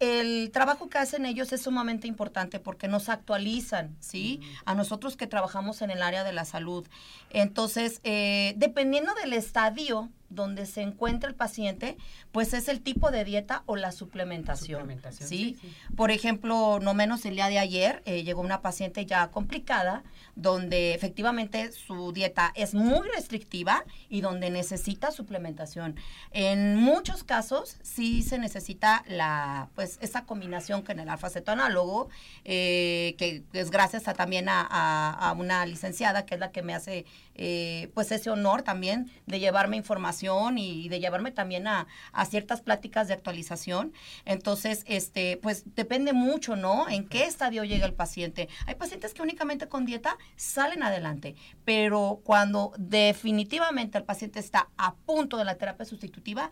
El 0.00 0.50
trabajo 0.52 0.88
que 0.88 0.98
hacen 0.98 1.26
ellos 1.26 1.52
es 1.52 1.62
sumamente 1.62 2.06
importante 2.06 2.60
porque 2.60 2.88
nos 2.88 3.08
actualizan, 3.08 3.96
¿sí? 3.98 4.40
A 4.64 4.74
nosotros 4.74 5.16
que 5.16 5.26
trabajamos 5.26 5.82
en 5.82 5.90
el 5.90 6.02
área 6.02 6.22
de 6.22 6.32
la 6.32 6.44
salud. 6.44 6.86
Entonces, 7.30 8.00
dependiendo 8.04 9.12
del 9.14 9.32
estadio 9.32 10.08
donde 10.30 10.66
se 10.66 10.82
encuentra 10.82 11.28
el 11.28 11.34
paciente, 11.34 11.96
pues 12.32 12.52
es 12.54 12.68
el 12.68 12.80
tipo 12.82 13.10
de 13.10 13.24
dieta 13.24 13.62
o 13.66 13.76
la 13.76 13.92
suplementación. 13.92 14.80
Suplementación, 14.80 15.28
¿sí? 15.28 15.56
sí, 15.60 15.68
sí. 15.68 15.94
Por 15.96 16.10
ejemplo, 16.10 16.78
no 16.80 16.94
menos 16.94 17.24
el 17.24 17.34
día 17.34 17.48
de 17.48 17.58
ayer 17.58 18.02
eh, 18.04 18.24
llegó 18.24 18.40
una 18.42 18.60
paciente 18.60 19.06
ya 19.06 19.28
complicada, 19.30 20.02
donde 20.36 20.94
efectivamente 20.94 21.72
su 21.72 22.12
dieta 22.12 22.52
es 22.54 22.74
muy 22.74 23.08
restrictiva 23.08 23.84
y 24.08 24.20
donde 24.20 24.50
necesita 24.50 25.10
suplementación. 25.10 25.96
En 26.30 26.76
muchos 26.76 27.24
casos 27.24 27.76
sí 27.82 28.22
se 28.22 28.38
necesita 28.38 29.04
la, 29.08 29.68
pues, 29.74 29.98
esa 30.00 30.24
combinación 30.24 30.82
con 30.82 31.00
el 31.00 31.08
alfa-cetoanálogo, 31.08 32.08
eh, 32.44 33.14
que 33.18 33.42
es 33.52 33.70
gracias 33.70 34.08
a, 34.08 34.14
también 34.14 34.48
a, 34.48 34.60
a- 34.68 35.28
a 35.30 35.32
una 35.32 35.64
licenciada 35.66 36.24
que 36.26 36.34
es 36.34 36.40
la 36.40 36.52
que 36.52 36.62
me 36.62 36.74
hace 36.74 37.04
eh, 37.38 37.90
pues 37.94 38.12
ese 38.12 38.30
honor 38.30 38.62
también 38.62 39.10
de 39.26 39.40
llevarme 39.40 39.76
información 39.76 40.58
y 40.58 40.88
de 40.88 41.00
llevarme 41.00 41.30
también 41.30 41.66
a, 41.66 41.86
a 42.12 42.24
ciertas 42.26 42.60
pláticas 42.60 43.08
de 43.08 43.14
actualización. 43.14 43.92
Entonces, 44.24 44.84
este, 44.86 45.38
pues 45.38 45.64
depende 45.74 46.12
mucho, 46.12 46.56
¿no? 46.56 46.88
En 46.88 47.08
qué 47.08 47.24
estadio 47.24 47.64
llega 47.64 47.86
el 47.86 47.94
paciente. 47.94 48.48
Hay 48.66 48.74
pacientes 48.74 49.14
que 49.14 49.22
únicamente 49.22 49.68
con 49.68 49.86
dieta 49.86 50.18
salen 50.36 50.82
adelante, 50.82 51.36
pero 51.64 52.20
cuando 52.24 52.72
definitivamente 52.76 53.96
el 53.98 54.04
paciente 54.04 54.40
está 54.40 54.68
a 54.76 54.94
punto 54.94 55.36
de 55.36 55.44
la 55.44 55.54
terapia 55.54 55.86
sustitutiva, 55.86 56.50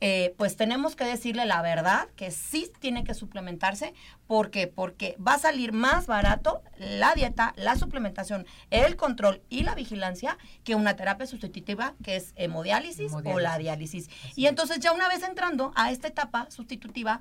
eh, 0.00 0.34
pues 0.38 0.56
tenemos 0.56 0.96
que 0.96 1.04
decirle 1.04 1.44
la 1.44 1.60
verdad, 1.60 2.08
que 2.16 2.30
sí 2.30 2.70
tiene 2.78 3.04
que 3.04 3.12
suplementarse. 3.12 3.92
¿Por 4.26 4.50
qué? 4.50 4.66
Porque 4.66 5.16
va 5.26 5.34
a 5.34 5.38
salir 5.38 5.72
más 5.72 6.06
barato 6.06 6.62
la 6.78 7.14
dieta, 7.14 7.52
la 7.56 7.76
suplementación, 7.76 8.46
el 8.70 8.96
control 8.96 9.42
y 9.50 9.62
la 9.62 9.74
vigilancia 9.74 10.38
que 10.64 10.74
una 10.74 10.96
terapia 10.96 11.26
sustitutiva 11.26 11.94
que 12.02 12.16
es 12.16 12.32
hemodiálisis, 12.36 13.12
o 13.12 13.38
la 13.38 13.58
diálisis. 13.58 14.08
Así 14.08 14.32
Y 14.36 14.44
es. 14.44 14.50
entonces 14.50 14.80
ya 14.80 14.92
una 14.92 15.08
vez 15.08 15.22
entrando 15.22 15.72
a 15.76 15.90
esta 15.90 16.08
etapa 16.08 16.50
sustitutiva, 16.50 17.20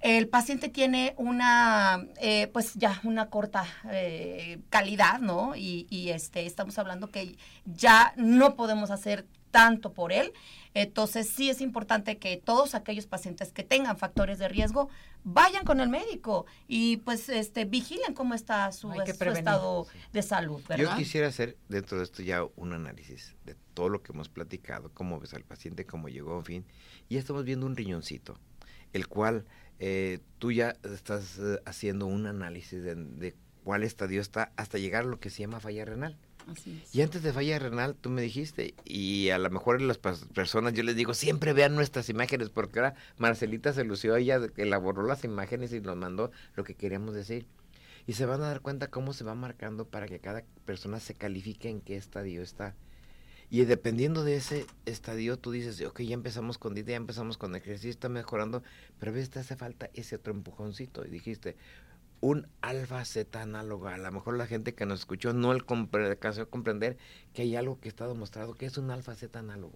el 0.00 0.28
paciente 0.28 0.68
tiene 0.68 1.14
una, 1.18 2.06
eh, 2.20 2.46
pues 2.52 2.74
ya 2.74 3.00
una 3.04 3.28
corta 3.28 3.66
eh, 3.90 4.60
calidad, 4.70 5.18
¿no? 5.18 5.54
Y, 5.56 5.86
y, 5.90 6.10
este, 6.10 6.46
estamos 6.46 6.78
hablando 6.78 7.10
que 7.10 7.36
ya 7.66 8.14
no 8.16 8.56
podemos 8.56 8.90
hacer 8.90 9.26
tanto 9.50 9.92
por 9.92 10.12
él. 10.12 10.32
Entonces 10.74 11.28
sí 11.28 11.50
es 11.50 11.60
importante 11.60 12.18
que 12.18 12.36
todos 12.36 12.74
aquellos 12.74 13.06
pacientes 13.06 13.52
que 13.52 13.64
tengan 13.64 13.96
factores 13.96 14.38
de 14.38 14.48
riesgo 14.48 14.88
vayan 15.24 15.64
con 15.64 15.80
el 15.80 15.88
médico 15.88 16.46
y 16.68 16.98
pues 16.98 17.28
este 17.28 17.64
vigilen 17.64 18.14
cómo 18.14 18.34
está 18.34 18.70
su, 18.72 18.92
estado 18.92 19.86
de 20.12 20.22
salud, 20.22 20.60
¿verdad? 20.68 20.92
Yo 20.92 20.96
quisiera 20.96 21.28
hacer 21.28 21.56
dentro 21.68 21.98
de 21.98 22.04
esto 22.04 22.22
ya 22.22 22.44
un 22.56 22.72
análisis 22.72 23.34
de 23.44 23.56
todo 23.74 23.88
lo 23.88 24.02
que 24.02 24.12
hemos 24.12 24.28
platicado, 24.28 24.90
cómo 24.94 25.18
ves 25.18 25.34
al 25.34 25.44
paciente, 25.44 25.84
cómo 25.84 26.08
llegó, 26.08 26.38
en 26.38 26.44
fin. 26.44 26.66
Y 27.08 27.14
ya 27.14 27.20
estamos 27.20 27.44
viendo 27.44 27.66
un 27.66 27.76
riñoncito, 27.76 28.38
el 28.92 29.08
cual 29.08 29.44
eh, 29.78 30.20
tú 30.38 30.52
ya 30.52 30.76
estás 30.84 31.38
eh, 31.38 31.60
haciendo 31.64 32.06
un 32.06 32.26
análisis 32.26 32.82
de, 32.82 32.94
de 32.94 33.34
cuál 33.64 33.82
estadio 33.82 34.20
está 34.20 34.52
hasta 34.56 34.78
llegar 34.78 35.04
a 35.04 35.06
lo 35.06 35.20
que 35.20 35.30
se 35.30 35.40
llama 35.40 35.60
falla 35.60 35.84
renal. 35.84 36.16
Y 36.92 37.02
antes 37.02 37.22
de 37.22 37.32
falla 37.32 37.58
renal, 37.58 37.94
tú 37.94 38.10
me 38.10 38.22
dijiste, 38.22 38.74
y 38.84 39.30
a 39.30 39.38
lo 39.38 39.50
mejor 39.50 39.80
las 39.80 39.98
personas, 39.98 40.72
yo 40.74 40.82
les 40.82 40.96
digo, 40.96 41.14
siempre 41.14 41.52
vean 41.52 41.74
nuestras 41.74 42.08
imágenes, 42.08 42.50
porque 42.50 42.78
ahora 42.78 42.94
Marcelita 43.18 43.72
se 43.72 43.84
lució, 43.84 44.16
ella 44.16 44.40
elaboró 44.56 45.02
las 45.02 45.24
imágenes 45.24 45.72
y 45.72 45.80
nos 45.80 45.96
mandó 45.96 46.30
lo 46.56 46.64
que 46.64 46.74
queríamos 46.74 47.14
decir. 47.14 47.46
Y 48.06 48.14
se 48.14 48.26
van 48.26 48.42
a 48.42 48.48
dar 48.48 48.60
cuenta 48.60 48.88
cómo 48.88 49.12
se 49.12 49.24
va 49.24 49.34
marcando 49.34 49.84
para 49.86 50.06
que 50.06 50.18
cada 50.18 50.42
persona 50.64 51.00
se 51.00 51.14
califique 51.14 51.68
en 51.68 51.80
qué 51.80 51.96
estadio 51.96 52.42
está. 52.42 52.74
Y 53.50 53.64
dependiendo 53.64 54.22
de 54.22 54.36
ese 54.36 54.64
estadio, 54.86 55.36
tú 55.36 55.50
dices, 55.50 55.80
ok, 55.82 56.02
ya 56.02 56.14
empezamos 56.14 56.56
con 56.56 56.72
dieta, 56.72 56.90
ya 56.92 56.96
empezamos 56.96 57.36
con 57.36 57.56
ejercicio, 57.56 57.90
está 57.90 58.08
mejorando, 58.08 58.62
pero 58.98 59.10
a 59.10 59.14
veces 59.14 59.30
te 59.30 59.40
hace 59.40 59.56
falta 59.56 59.90
ese 59.92 60.16
otro 60.16 60.32
empujoncito. 60.32 61.04
Y 61.04 61.10
dijiste, 61.10 61.56
un 62.20 62.46
alfa 62.60 63.04
zeta 63.04 63.42
análogo. 63.42 63.88
A 63.88 63.98
lo 63.98 64.12
mejor 64.12 64.36
la 64.36 64.46
gente 64.46 64.74
que 64.74 64.86
nos 64.86 65.00
escuchó 65.00 65.32
no 65.32 65.50
alcanzó 65.50 66.42
a 66.42 66.46
comprender 66.46 66.98
que 67.32 67.42
hay 67.42 67.56
algo 67.56 67.80
que 67.80 67.88
está 67.88 68.06
demostrado 68.06 68.54
que 68.54 68.66
es 68.66 68.76
un 68.78 68.90
alfa 68.90 69.14
zeta 69.14 69.38
análogo. 69.38 69.74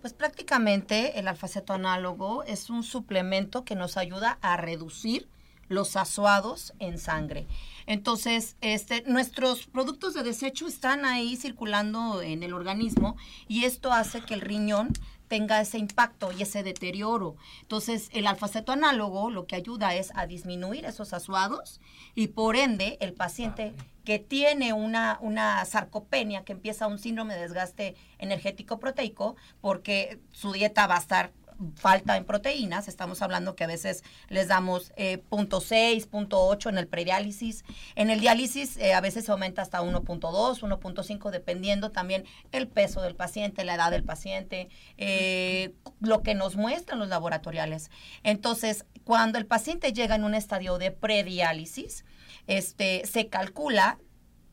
Pues 0.00 0.12
prácticamente 0.12 1.18
el 1.18 1.28
alfaceto 1.28 1.72
análogo 1.72 2.44
es 2.44 2.68
un 2.68 2.82
suplemento 2.82 3.64
que 3.64 3.74
nos 3.74 3.96
ayuda 3.96 4.38
a 4.42 4.58
reducir 4.58 5.28
los 5.68 5.96
asuados 5.96 6.74
en 6.78 6.98
sangre. 6.98 7.46
Entonces, 7.86 8.56
este, 8.60 9.02
nuestros 9.06 9.66
productos 9.66 10.12
de 10.12 10.22
desecho 10.22 10.66
están 10.66 11.06
ahí 11.06 11.36
circulando 11.36 12.20
en 12.20 12.42
el 12.42 12.52
organismo 12.52 13.16
y 13.48 13.64
esto 13.64 13.92
hace 13.92 14.20
que 14.20 14.34
el 14.34 14.42
riñón 14.42 14.92
tenga 15.28 15.60
ese 15.60 15.78
impacto 15.78 16.32
y 16.32 16.42
ese 16.42 16.62
deterioro. 16.62 17.36
Entonces, 17.62 18.08
el 18.12 18.26
alfaceto 18.26 18.72
análogo 18.72 19.30
lo 19.30 19.46
que 19.46 19.56
ayuda 19.56 19.94
es 19.94 20.12
a 20.14 20.26
disminuir 20.26 20.84
esos 20.84 21.12
asuados 21.12 21.80
y 22.14 22.28
por 22.28 22.56
ende 22.56 22.98
el 23.00 23.12
paciente 23.12 23.74
que 24.04 24.18
tiene 24.18 24.72
una, 24.72 25.18
una 25.22 25.64
sarcopenia, 25.64 26.44
que 26.44 26.52
empieza 26.52 26.86
un 26.86 26.98
síndrome 26.98 27.34
de 27.34 27.40
desgaste 27.40 27.94
energético 28.18 28.78
proteico, 28.78 29.36
porque 29.60 30.18
su 30.30 30.52
dieta 30.52 30.86
va 30.86 30.96
a 30.96 31.00
estar 31.00 31.32
falta 31.76 32.16
en 32.16 32.24
proteínas, 32.24 32.88
estamos 32.88 33.22
hablando 33.22 33.54
que 33.54 33.64
a 33.64 33.66
veces 33.66 34.02
les 34.28 34.48
damos 34.48 34.92
eh, 34.96 35.22
0.6, 35.30 36.08
0.8 36.08 36.68
en 36.68 36.78
el 36.78 36.86
prediálisis, 36.86 37.64
en 37.94 38.10
el 38.10 38.20
diálisis 38.20 38.76
eh, 38.76 38.94
a 38.94 39.00
veces 39.00 39.24
se 39.24 39.32
aumenta 39.32 39.62
hasta 39.62 39.82
1.2, 39.82 40.20
1.5 40.20 41.30
dependiendo 41.30 41.90
también 41.90 42.24
el 42.52 42.68
peso 42.68 43.02
del 43.02 43.14
paciente, 43.14 43.64
la 43.64 43.74
edad 43.74 43.90
del 43.90 44.04
paciente, 44.04 44.68
eh, 44.98 45.72
lo 46.00 46.22
que 46.22 46.34
nos 46.34 46.56
muestran 46.56 46.98
los 46.98 47.08
laboratoriales. 47.08 47.90
Entonces, 48.22 48.84
cuando 49.04 49.38
el 49.38 49.46
paciente 49.46 49.92
llega 49.92 50.14
en 50.14 50.24
un 50.24 50.34
estadio 50.34 50.78
de 50.78 50.90
prediálisis, 50.90 52.04
este, 52.46 53.06
se 53.06 53.28
calcula 53.28 53.98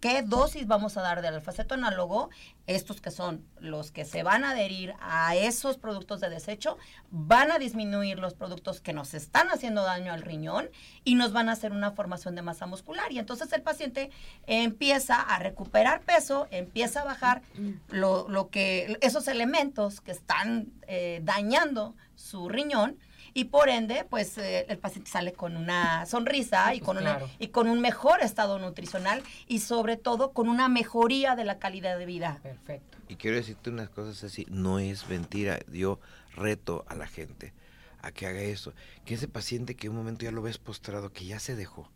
qué 0.02 0.24
dosis 0.24 0.68
vamos 0.68 0.98
a 0.98 1.02
dar 1.02 1.22
del 1.22 1.36
alfaceto 1.36 1.76
análogo, 1.76 2.32
estos 2.66 3.02
que 3.02 3.12
son 3.12 3.46
los 3.60 3.92
que 3.92 4.04
se 4.04 4.24
van 4.24 4.44
a 4.44 4.50
adherir 4.52 4.96
a 5.00 5.36
esos 5.36 5.78
productos 5.78 6.20
de 6.20 6.30
desecho, 6.30 6.78
van 7.12 7.52
a 7.52 7.60
disminuir 7.60 8.18
los 8.18 8.34
productos 8.34 8.82
que 8.82 8.94
nos 8.94 9.14
están 9.14 9.50
haciendo 9.50 9.84
daño 9.84 10.12
al 10.12 10.24
riñón 10.24 10.70
y 11.04 11.16
nos 11.16 11.34
van 11.34 11.50
a 11.50 11.52
hacer 11.54 11.72
una 11.72 11.92
formación 11.92 12.36
de 12.36 12.42
masa 12.42 12.66
muscular. 12.66 13.12
Y 13.12 13.20
entonces 13.20 13.54
el 13.54 13.62
paciente 13.62 14.10
empieza 14.48 15.22
a 15.22 15.38
recuperar 15.38 16.02
peso, 16.02 16.48
empieza 16.50 17.02
a 17.02 17.06
bajar 17.06 17.44
lo, 17.90 18.28
lo 18.28 18.50
que, 18.50 18.98
esos 19.02 19.28
elementos 19.28 20.02
que 20.02 20.12
están 20.12 20.68
eh, 20.88 21.22
dañando 21.24 21.96
su 22.16 22.50
riñón 22.50 22.98
y 23.34 23.46
por 23.46 23.70
ende, 23.70 24.06
pues 24.10 24.38
eh, 24.38 24.66
el 24.70 24.78
paciente 24.78 25.10
sale 25.10 25.34
con 25.34 25.56
una 25.58 26.06
sonrisa 26.06 26.70
Sí, 26.72 26.78
y 26.78 26.80
pues, 26.80 26.86
con 26.88 26.98
una 26.98 27.18
claro. 27.18 27.30
y 27.40 27.48
con 27.48 27.68
un 27.68 27.82
mejor 27.82 28.22
estado 28.22 28.60
nutricional 28.60 29.24
y 29.48 29.60
sobre 29.60 29.98
todo 29.98 30.32
con 30.32 30.50
una 30.50 30.68
mejoría 30.68 31.36
de 31.36 31.46
la 31.46 31.60
calidad 31.60 31.98
de 31.98 32.06
vida. 32.06 32.40
Perfecto. 32.44 32.98
Y 33.08 33.16
quiero 33.16 33.38
decirte 33.38 33.70
unas 33.70 33.90
cosas 33.90 34.24
así, 34.24 34.46
no 34.50 34.80
es 34.80 35.08
mentira, 35.10 35.60
yo 35.72 36.00
reto 36.36 36.86
a 36.88 36.96
la 36.96 37.08
gente 37.08 37.54
a 38.02 38.12
que 38.12 38.26
haga 38.26 38.42
eso, 38.42 38.74
que 39.06 39.14
ese 39.14 39.28
paciente 39.28 39.76
que 39.76 39.90
un 39.90 39.96
momento 39.96 40.26
ya 40.26 40.32
lo 40.32 40.42
ves 40.42 40.58
postrado, 40.58 41.12
que 41.14 41.26
ya 41.26 41.40
se 41.40 41.56
dejó 41.56 41.90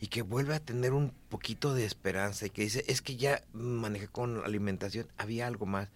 y 0.00 0.06
que 0.06 0.22
vuelve 0.22 0.54
a 0.54 0.60
tener 0.60 0.92
un 0.92 1.12
poquito 1.28 1.74
de 1.74 1.84
esperanza 1.84 2.46
y 2.46 2.50
que 2.50 2.62
dice, 2.62 2.84
es 2.88 3.02
que 3.02 3.16
ya 3.16 3.42
manejé 3.52 4.08
con 4.08 4.42
alimentación, 4.44 5.08
había 5.18 5.46
algo 5.46 5.66
más. 5.66 5.88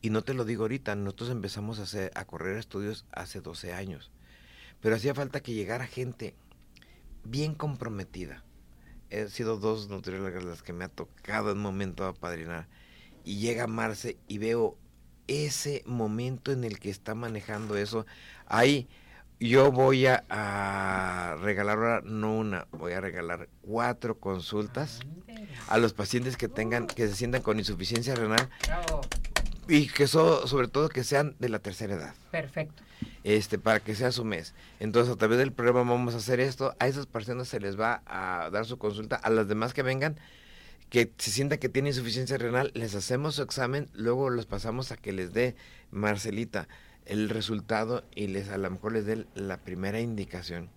Y 0.00 0.08
no 0.08 0.22
te 0.22 0.32
lo 0.32 0.46
digo 0.46 0.62
ahorita, 0.62 0.96
nosotros 0.96 1.28
empezamos 1.28 1.78
a, 1.78 1.82
hacer, 1.82 2.10
a 2.14 2.24
correr 2.24 2.56
estudios 2.56 3.04
hace 3.12 3.42
12 3.42 3.74
años, 3.74 4.10
pero 4.80 4.96
hacía 4.96 5.14
falta 5.14 5.40
que 5.40 5.54
llegara 5.54 5.86
gente 5.86 6.34
bien 7.24 7.54
comprometida. 7.54 8.44
He 9.10 9.28
sido 9.28 9.56
dos 9.56 9.88
nutriólogas 9.88 10.44
las 10.44 10.62
que 10.62 10.72
me 10.72 10.84
ha 10.84 10.88
tocado 10.88 11.50
en 11.50 11.58
un 11.58 11.62
momento 11.62 12.06
apadrinar 12.06 12.68
y 13.24 13.38
llega 13.38 13.66
Marce 13.66 14.16
y 14.28 14.38
veo 14.38 14.78
ese 15.26 15.82
momento 15.86 16.52
en 16.52 16.64
el 16.64 16.78
que 16.78 16.90
está 16.90 17.14
manejando 17.14 17.76
eso. 17.76 18.06
Ahí 18.46 18.88
yo 19.38 19.72
voy 19.72 20.06
a, 20.06 20.24
a 20.28 21.36
regalar 21.40 21.78
ahora, 21.78 22.02
no 22.04 22.36
una, 22.36 22.66
voy 22.72 22.92
a 22.92 23.00
regalar 23.00 23.48
cuatro 23.62 24.18
consultas 24.18 25.00
a 25.68 25.78
los 25.78 25.92
pacientes 25.94 26.36
que 26.36 26.48
tengan, 26.48 26.86
que 26.86 27.08
se 27.08 27.14
sientan 27.14 27.42
con 27.42 27.58
insuficiencia 27.58 28.14
renal 28.14 28.50
Bravo. 28.66 29.00
Y 29.70 29.86
que 29.88 30.06
so- 30.06 30.46
sobre 30.46 30.68
todo 30.68 30.88
que 30.88 31.04
sean 31.04 31.34
de 31.38 31.48
la 31.48 31.58
tercera 31.60 31.94
edad 31.94 32.14
Perfecto. 32.30 32.82
este 33.24 33.58
para 33.58 33.80
que 33.80 33.94
sea 33.94 34.12
su 34.12 34.24
mes. 34.24 34.54
Entonces, 34.80 35.12
a 35.14 35.16
través 35.16 35.38
del 35.38 35.52
programa 35.52 35.92
vamos 35.92 36.14
a 36.14 36.18
hacer 36.18 36.40
esto. 36.40 36.74
A 36.78 36.86
esas 36.88 37.06
personas 37.06 37.48
se 37.48 37.60
les 37.60 37.78
va 37.78 38.02
a 38.06 38.50
dar 38.50 38.66
su 38.66 38.76
consulta. 38.78 39.16
A 39.16 39.30
las 39.30 39.48
demás 39.48 39.72
que 39.74 39.82
vengan, 39.82 40.16
que 40.88 41.12
se 41.18 41.30
sienta 41.30 41.58
que 41.58 41.68
tiene 41.68 41.90
insuficiencia 41.90 42.36
renal, 42.36 42.72
les 42.74 42.94
hacemos 42.94 43.36
su 43.36 43.42
examen, 43.42 43.88
luego 43.94 44.28
los 44.28 44.46
pasamos 44.46 44.90
a 44.92 44.96
que 44.96 45.12
les 45.12 45.32
dé 45.32 45.54
Marcelita 45.90 46.66
el 47.06 47.28
resultado 47.28 48.04
y 48.14 48.26
les 48.26 48.48
a 48.50 48.58
lo 48.58 48.70
mejor 48.70 48.92
les 48.92 49.06
dé 49.06 49.26
la 49.34 49.56
primera 49.58 50.00
indicación. 50.00 50.68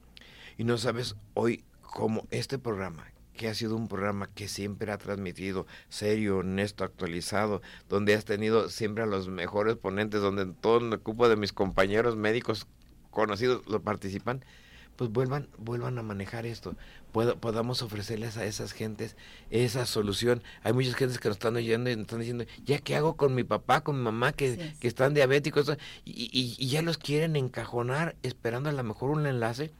Y 0.57 0.63
no 0.65 0.77
sabes 0.77 1.15
hoy 1.33 1.63
cómo 1.81 2.27
este 2.31 2.57
programa, 2.59 3.07
que 3.33 3.47
ha 3.47 3.53
sido 3.53 3.75
un 3.75 3.87
programa 3.87 4.29
que 4.33 4.47
siempre 4.47 4.91
ha 4.91 4.97
transmitido 4.97 5.65
serio, 5.89 6.37
honesto, 6.39 6.83
actualizado, 6.83 7.61
donde 7.89 8.13
has 8.13 8.25
tenido 8.25 8.69
siempre 8.69 9.03
a 9.03 9.07
los 9.07 9.27
mejores 9.27 9.75
ponentes, 9.75 10.21
donde 10.21 10.45
todo 10.45 10.77
el 10.77 10.99
cupo 10.99 11.29
de 11.29 11.35
mis 11.35 11.53
compañeros 11.53 12.15
médicos 12.15 12.67
conocidos 13.11 13.65
lo 13.67 13.81
participan, 13.81 14.43
pues 14.95 15.09
vuelvan, 15.09 15.47
vuelvan 15.57 15.97
a 15.97 16.03
manejar 16.03 16.45
esto. 16.45 16.75
podamos 17.11 17.81
ofrecerles 17.81 18.37
a 18.37 18.45
esas 18.45 18.73
gentes 18.73 19.15
esa 19.49 19.85
solución. 19.85 20.43
Hay 20.63 20.73
muchas 20.73 20.95
gentes 20.95 21.19
que 21.19 21.29
nos 21.29 21.37
están 21.37 21.55
oyendo 21.55 21.89
y 21.89 21.95
nos 21.95 22.03
están 22.03 22.19
diciendo, 22.19 22.45
¿ya 22.63 22.79
qué 22.79 22.95
hago 22.95 23.15
con 23.15 23.33
mi 23.33 23.43
papá, 23.43 23.81
con 23.81 23.97
mi 23.97 24.03
mamá 24.03 24.33
que, 24.33 24.73
que 24.79 24.87
están 24.87 25.13
diabéticos? 25.13 25.71
Y, 26.05 26.11
y, 26.11 26.55
y, 26.57 26.67
ya 26.69 26.81
los 26.81 26.97
quieren 26.97 27.35
encajonar 27.35 28.15
esperando 28.23 28.69
a 28.69 28.73
lo 28.73 28.83
mejor 28.83 29.09
un 29.09 29.25
enlace. 29.25 29.71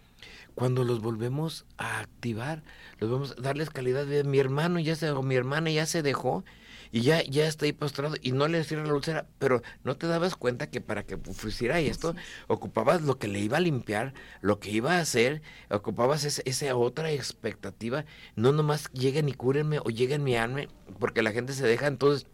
Cuando 0.55 0.83
los 0.83 1.01
volvemos 1.01 1.65
a 1.77 1.99
activar, 1.99 2.63
los 2.99 3.09
vamos 3.09 3.35
a 3.37 3.41
darles 3.41 3.69
calidad 3.69 4.05
de 4.05 4.21
vida. 4.21 4.29
Mi 4.29 4.39
hermano 4.39 4.79
ya 4.79 4.95
se, 4.95 5.09
o 5.09 5.23
mi 5.23 5.35
hermana 5.35 5.71
ya 5.71 5.85
se 5.85 6.01
dejó 6.01 6.43
y 6.91 7.01
ya, 7.01 7.23
ya 7.23 7.47
está 7.47 7.65
ahí 7.65 7.73
postrado 7.73 8.15
y 8.21 8.33
no 8.33 8.47
le 8.47 8.63
cierra 8.63 8.85
la 8.85 8.93
úlcera, 8.93 9.27
pero 9.39 9.63
no 9.83 9.97
te 9.97 10.05
dabas 10.05 10.35
cuenta 10.35 10.69
que 10.69 10.79
para 10.79 11.03
que 11.03 11.17
hiciera 11.47 11.79
esto, 11.79 12.15
ocupabas 12.47 13.01
lo 13.01 13.17
que 13.17 13.27
le 13.27 13.39
iba 13.39 13.57
a 13.57 13.61
limpiar, 13.61 14.13
lo 14.41 14.59
que 14.59 14.69
iba 14.69 14.93
a 14.97 14.99
hacer, 14.99 15.41
ocupabas 15.71 16.23
esa 16.23 16.75
otra 16.75 17.11
expectativa, 17.11 18.05
no 18.35 18.51
nomás 18.51 18.91
lleguen 18.91 19.27
y 19.27 19.33
cúrenme 19.33 19.79
o 19.79 19.89
lleguen 19.89 20.23
mi 20.23 20.35
alma, 20.35 20.61
porque 20.99 21.23
la 21.23 21.31
gente 21.31 21.53
se 21.53 21.65
deja 21.65 21.87
entonces 21.87 22.27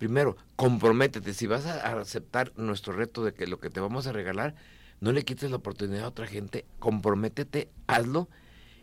primero, 0.00 0.36
comprométete. 0.56 1.34
Si 1.34 1.46
vas 1.46 1.66
a 1.66 2.00
aceptar 2.00 2.52
nuestro 2.56 2.94
reto 2.94 3.22
de 3.22 3.34
que 3.34 3.46
lo 3.46 3.60
que 3.60 3.70
te 3.70 3.80
vamos 3.80 4.06
a 4.06 4.12
regalar, 4.12 4.54
no 5.00 5.12
le 5.12 5.24
quites 5.24 5.50
la 5.50 5.56
oportunidad 5.56 6.04
a 6.04 6.08
otra 6.08 6.26
gente, 6.26 6.64
comprométete, 6.78 7.70
hazlo 7.86 8.28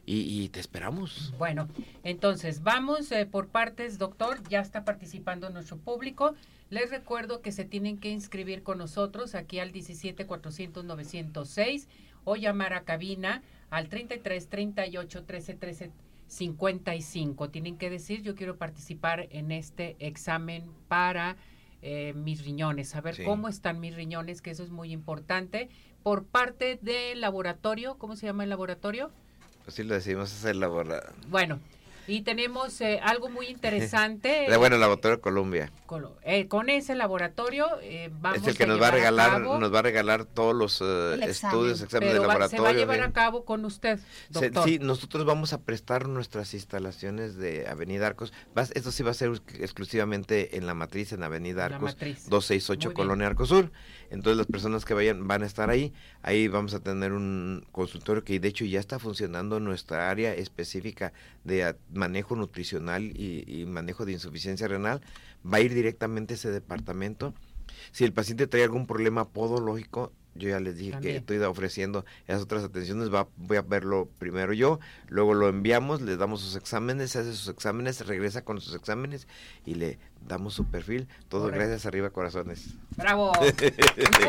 y, 0.09 0.47
te 0.49 0.61
esperamos. 0.61 1.33
Bueno, 1.37 1.67
entonces 2.03 2.63
vamos 2.63 3.11
eh, 3.11 3.25
por 3.25 3.49
partes, 3.49 3.97
doctor. 3.97 4.41
Ya 4.47 4.61
está 4.61 4.85
participando 4.85 5.49
nuestro 5.49 5.75
público. 5.77 6.33
Les 6.69 6.89
recuerdo 6.91 7.41
que 7.41 7.51
se 7.51 7.65
tienen 7.65 7.97
que 7.97 8.09
inscribir 8.09 8.63
con 8.63 8.77
nosotros 8.77 9.35
aquí 9.35 9.59
al 9.59 9.73
17 9.73 10.25
400 10.25 10.85
906 10.85 11.89
o 12.23 12.37
llamar 12.37 12.73
a 12.73 12.83
cabina 12.83 13.43
al 13.69 13.89
33 13.89 14.47
38 14.47 15.25
13 15.25 15.53
13 15.55 15.91
55. 16.27 17.49
Tienen 17.49 17.77
que 17.77 17.89
decir, 17.89 18.21
yo 18.21 18.35
quiero 18.35 18.57
participar 18.57 19.27
en 19.31 19.51
este 19.51 19.97
examen 19.99 20.71
para 20.87 21.35
eh, 21.81 22.13
mis 22.15 22.43
riñones, 22.43 22.89
saber 22.89 23.23
cómo 23.23 23.47
están 23.47 23.79
mis 23.79 23.95
riñones, 23.95 24.41
que 24.41 24.51
eso 24.51 24.63
es 24.63 24.71
muy 24.71 24.91
importante. 24.91 25.69
Por 26.07 26.23
parte 26.23 26.79
del 26.81 27.19
laboratorio, 27.19 27.97
¿cómo 27.97 28.15
se 28.15 28.27
llama 28.27 28.45
el 28.45 28.49
laboratorio? 28.49 29.11
Así 29.67 29.83
lo 29.83 29.93
decimos, 29.93 30.31
es 30.31 30.45
el 30.45 30.61
laboratorio. 30.61 31.13
Bueno, 31.27 31.59
y 32.07 32.21
tenemos 32.21 32.79
eh, 32.81 32.99
algo 33.03 33.29
muy 33.29 33.47
interesante. 33.47 34.47
bueno, 34.57 34.75
el 34.75 34.81
laboratorio 34.81 35.21
Colombia. 35.21 35.71
Eh, 36.23 36.47
con 36.47 36.69
ese 36.69 36.95
laboratorio 36.95 37.67
eh, 37.81 38.09
vamos 38.19 38.41
Es 38.41 38.47
el 38.47 38.57
que 38.57 38.65
nos 38.65 38.81
va 38.81 38.87
a 38.87 38.91
regalar, 38.91 39.41
nos 39.41 39.73
va 39.73 39.79
a 39.79 39.81
regalar 39.81 40.25
todos 40.25 40.55
los 40.55 40.81
estudios, 41.21 41.81
exámenes 41.81 42.13
de 42.15 42.19
laboratorio. 42.19 42.57
se 42.57 42.61
va 42.61 42.69
a 42.69 42.73
llevar 42.73 43.01
a 43.01 43.11
cabo 43.11 43.45
con 43.45 43.65
usted, 43.65 43.99
doctor. 44.29 44.63
sí, 44.65 44.79
nosotros 44.79 45.25
vamos 45.25 45.53
a 45.53 45.61
prestar 45.61 46.07
nuestras 46.07 46.53
instalaciones 46.53 47.35
de 47.35 47.67
Avenida 47.67 48.07
Arcos. 48.07 48.33
esto 48.73 48.91
sí 48.91 49.03
va 49.03 49.11
a 49.11 49.13
ser 49.13 49.31
exclusivamente 49.59 50.57
en 50.57 50.65
la 50.65 50.73
matriz, 50.73 51.11
en 51.11 51.23
Avenida 51.23 51.65
Arcos, 51.65 51.97
268 51.97 52.93
Colonia 52.93 53.27
Arcosur. 53.27 53.71
Entonces 54.09 54.37
las 54.37 54.47
personas 54.47 54.85
que 54.85 54.93
vayan 54.93 55.27
van 55.27 55.43
a 55.43 55.45
estar 55.45 55.69
ahí. 55.69 55.93
Ahí 56.21 56.47
vamos 56.47 56.73
a 56.73 56.79
tener 56.79 57.11
un 57.11 57.65
consultorio 57.71 58.23
que 58.23 58.39
de 58.39 58.47
hecho 58.47 58.65
ya 58.65 58.79
está 58.79 58.99
funcionando 58.99 59.57
en 59.57 59.65
nuestra 59.65 60.09
área 60.09 60.33
específica 60.33 61.13
de 61.43 61.75
manejo 61.97 62.35
nutricional 62.35 63.03
y, 63.03 63.65
manejo 63.67 64.05
de 64.05 64.13
insuficiencia 64.13 64.67
renal. 64.67 65.01
Va 65.45 65.57
a 65.57 65.61
ir 65.61 65.73
directamente 65.73 66.33
a 66.33 66.35
ese 66.35 66.51
departamento. 66.51 67.33
Si 67.91 68.05
el 68.05 68.13
paciente 68.13 68.47
trae 68.47 68.63
algún 68.63 68.87
problema 68.87 69.27
podológico, 69.27 70.13
yo 70.35 70.49
ya 70.49 70.59
les 70.59 70.77
dije 70.77 70.99
que 71.01 71.17
estoy 71.17 71.39
ofreciendo 71.39 72.05
esas 72.27 72.43
otras 72.43 72.63
atenciones, 72.63 73.13
va, 73.13 73.27
voy 73.37 73.57
a 73.57 73.61
verlo 73.63 74.07
primero 74.19 74.53
yo, 74.53 74.79
luego 75.07 75.33
lo 75.33 75.49
enviamos, 75.49 76.01
le 76.01 76.15
damos 76.15 76.41
sus 76.41 76.55
exámenes, 76.55 77.15
hace 77.15 77.33
sus 77.33 77.47
exámenes, 77.47 78.05
regresa 78.05 78.43
con 78.43 78.61
sus 78.61 78.75
exámenes 78.75 79.27
y 79.65 79.75
le 79.75 79.99
damos 80.27 80.53
su 80.53 80.65
perfil. 80.65 81.07
Todo 81.27 81.47
gracias 81.47 81.85
arriba, 81.85 82.11
corazones. 82.11 82.75
Bravo. 82.95 83.31
Muchas 83.39 83.55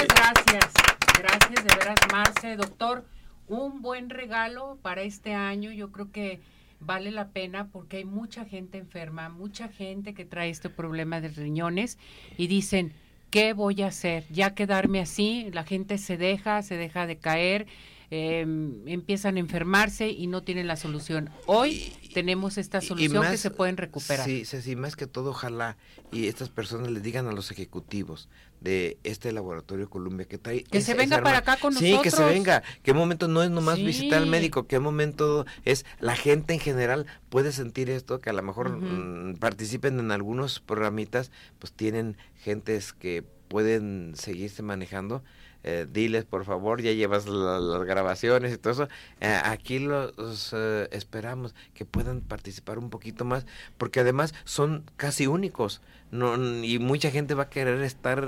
gracias. 0.09 0.73
Gracias 1.19 1.65
de 1.65 1.77
veras, 1.77 1.99
Marce, 2.13 2.57
doctor. 2.57 3.05
Un 3.49 3.83
buen 3.83 4.11
regalo 4.11 4.79
para 4.83 5.03
este 5.03 5.35
año. 5.35 5.73
Yo 5.73 5.91
creo 5.91 6.13
que 6.13 6.41
vale 6.81 7.11
la 7.11 7.29
pena 7.29 7.69
porque 7.69 7.99
hay 7.99 8.05
mucha 8.05 8.45
gente 8.45 8.79
enferma, 8.79 9.29
mucha 9.29 9.69
gente 9.69 10.15
que 10.15 10.25
trae 10.25 10.51
este 10.51 10.71
problema 10.71 11.21
de 11.21 11.29
riñones 11.29 11.99
y 12.37 12.47
dicen, 12.47 12.93
¿qué 13.31 13.53
voy 13.53 13.83
a 13.83 13.89
hacer? 13.89 14.25
Ya 14.31 14.55
quedarme 14.55 15.01
así, 15.01 15.49
la 15.53 15.65
gente 15.65 15.99
se 15.99 16.17
deja, 16.17 16.63
se 16.63 16.77
deja 16.77 17.07
de 17.07 17.19
caer, 17.19 17.67
em, 18.11 18.87
empiezan 18.89 19.37
a 19.37 19.41
enfermarse 19.41 20.09
y 20.09 20.27
no 20.29 20.43
tienen 20.43 20.67
la 20.67 20.77
solución. 20.77 21.31
Hoy 21.47 21.93
tenemos 22.15 22.57
esta 22.57 22.81
solución 22.81 23.27
que 23.31 23.37
se 23.37 23.51
pueden 23.51 23.77
recuperar. 23.77 24.25
Sí, 24.25 24.45
sí, 24.45 24.77
más 24.77 24.97
que 24.97 25.07
todo, 25.07 25.31
ojalá 25.31 25.77
y 26.11 26.27
estas 26.27 26.49
personas 26.49 26.91
les 26.91 27.03
digan 27.03 27.27
a 27.27 27.33
los 27.33 27.51
ejecutivos 27.51 28.29
de 28.61 28.99
este 29.05 29.33
laboratorio 29.33 29.89
Columbia 29.89 30.27
que 30.27 30.39
trae 30.39 30.65
que 30.65 30.81
se 30.81 30.95
venga 30.95 31.23
para 31.23 31.39
acá 31.39 31.57
con 31.57 31.75
nosotros 31.75 31.97
sí 31.97 32.03
que 32.03 32.11
se 32.11 32.25
venga. 32.25 32.63
Qué 32.83 32.93
momento 32.93 33.29
no 33.29 33.43
es 33.43 33.51
nomás 33.51 33.79
visitar 33.79 34.19
al 34.19 34.27
médico 34.27 34.67
qué 34.67 34.79
momento 34.79 35.47
es 35.65 35.85
la 36.01 36.17
gente 36.17 36.55
en 36.55 36.61
general 36.61 37.07
puede 37.29 37.53
sentir 37.53 37.91
esto 37.91 38.19
que 38.21 38.31
a 38.31 38.33
lo 38.33 38.43
mejor 38.43 38.71
mm, 38.71 39.37
participen 39.37 39.99
en 40.01 40.11
algunos 40.11 40.61
programitas 40.61 41.31
pues 41.59 41.73
tienen 41.73 42.17
gentes 42.37 42.93
que 42.93 43.25
pueden 43.49 44.13
seguirse 44.15 44.63
manejando 44.63 45.23
eh, 45.71 45.87
diles 45.87 46.25
por 46.25 46.47
favor, 46.47 46.81
ya 46.81 46.93
llevas 46.93 47.27
las 47.27 47.85
grabaciones 47.85 48.55
y 48.55 48.57
todo 48.57 48.73
eso. 48.73 48.89
Eh, 49.21 49.39
aquí 49.45 49.79
los 49.79 50.55
eh, 50.55 50.89
esperamos 50.93 51.55
que 51.75 51.85
puedan 51.85 52.23
participar 52.23 52.79
un 52.79 52.89
poquito 52.89 53.27
más, 53.27 53.45
porque 53.77 54.01
además 54.01 54.33
son 54.45 54.85
casi 54.97 55.27
únicos. 55.27 55.83
No, 56.11 56.43
y 56.65 56.79
mucha 56.79 57.11
gente 57.11 57.35
va 57.35 57.43
a 57.43 57.51
querer 57.51 57.83
estar 57.83 58.27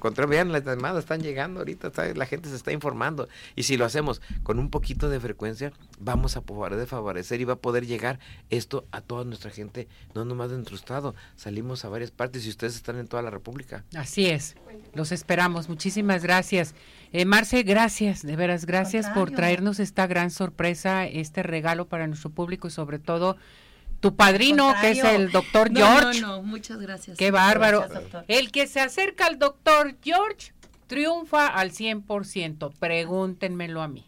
contra. 0.00 0.26
Vean 0.26 0.52
las 0.52 0.64
llamadas 0.64 1.04
están 1.04 1.22
llegando 1.22 1.60
ahorita 1.60 1.90
la 2.14 2.26
gente 2.26 2.50
se 2.50 2.56
está 2.56 2.72
informando. 2.72 3.26
Y 3.56 3.62
si 3.62 3.78
lo 3.78 3.86
hacemos 3.86 4.20
con 4.42 4.58
un 4.58 4.68
poquito 4.68 5.08
de 5.08 5.18
frecuencia 5.18 5.72
vamos 5.98 6.36
a 6.36 6.42
poder 6.42 6.86
favorecer 6.86 7.40
y 7.40 7.44
va 7.44 7.54
a 7.54 7.56
poder 7.56 7.86
llegar 7.86 8.18
esto 8.50 8.84
a 8.90 9.00
toda 9.00 9.24
nuestra 9.24 9.50
gente 9.50 9.88
no 10.14 10.26
nomás 10.26 10.50
de 10.50 10.56
nuestro 10.56 11.14
salimos 11.36 11.86
a 11.86 11.88
varias 11.88 12.10
partes 12.10 12.44
y 12.44 12.50
ustedes 12.50 12.76
están 12.76 12.98
en 12.98 13.08
toda 13.08 13.22
la 13.22 13.30
república. 13.30 13.84
Así 13.96 14.26
es. 14.26 14.56
Los 14.92 15.10
esperamos. 15.10 15.70
Muchísimas 15.70 16.22
gracias 16.22 16.74
eh, 17.12 17.24
Marce 17.24 17.62
gracias 17.62 18.22
de 18.22 18.36
veras 18.36 18.66
gracias 18.66 19.08
por 19.10 19.30
traernos 19.30 19.80
esta 19.80 20.06
gran 20.06 20.30
sorpresa 20.30 21.06
este 21.06 21.42
regalo 21.42 21.86
para 21.88 22.06
nuestro 22.06 22.30
público 22.30 22.68
y 22.68 22.70
sobre 22.70 22.98
todo 22.98 23.36
tu 24.02 24.16
padrino, 24.16 24.74
que 24.80 24.90
es 24.90 25.04
el 25.04 25.30
doctor 25.30 25.70
George. 25.72 26.20
No, 26.20 26.38
no, 26.38 26.42
muchas 26.42 26.78
gracias. 26.80 27.16
Qué 27.16 27.30
bárbaro. 27.30 27.86
el 28.26 28.50
que 28.50 28.66
se 28.66 28.80
acerca 28.80 29.26
al 29.26 29.38
doctor 29.38 29.96
George 30.02 30.52
triunfa 30.92 31.46
al 31.46 31.72
100%. 31.72 32.70
Pregúntenmelo 32.78 33.80
a 33.80 33.88
mí. 33.88 34.06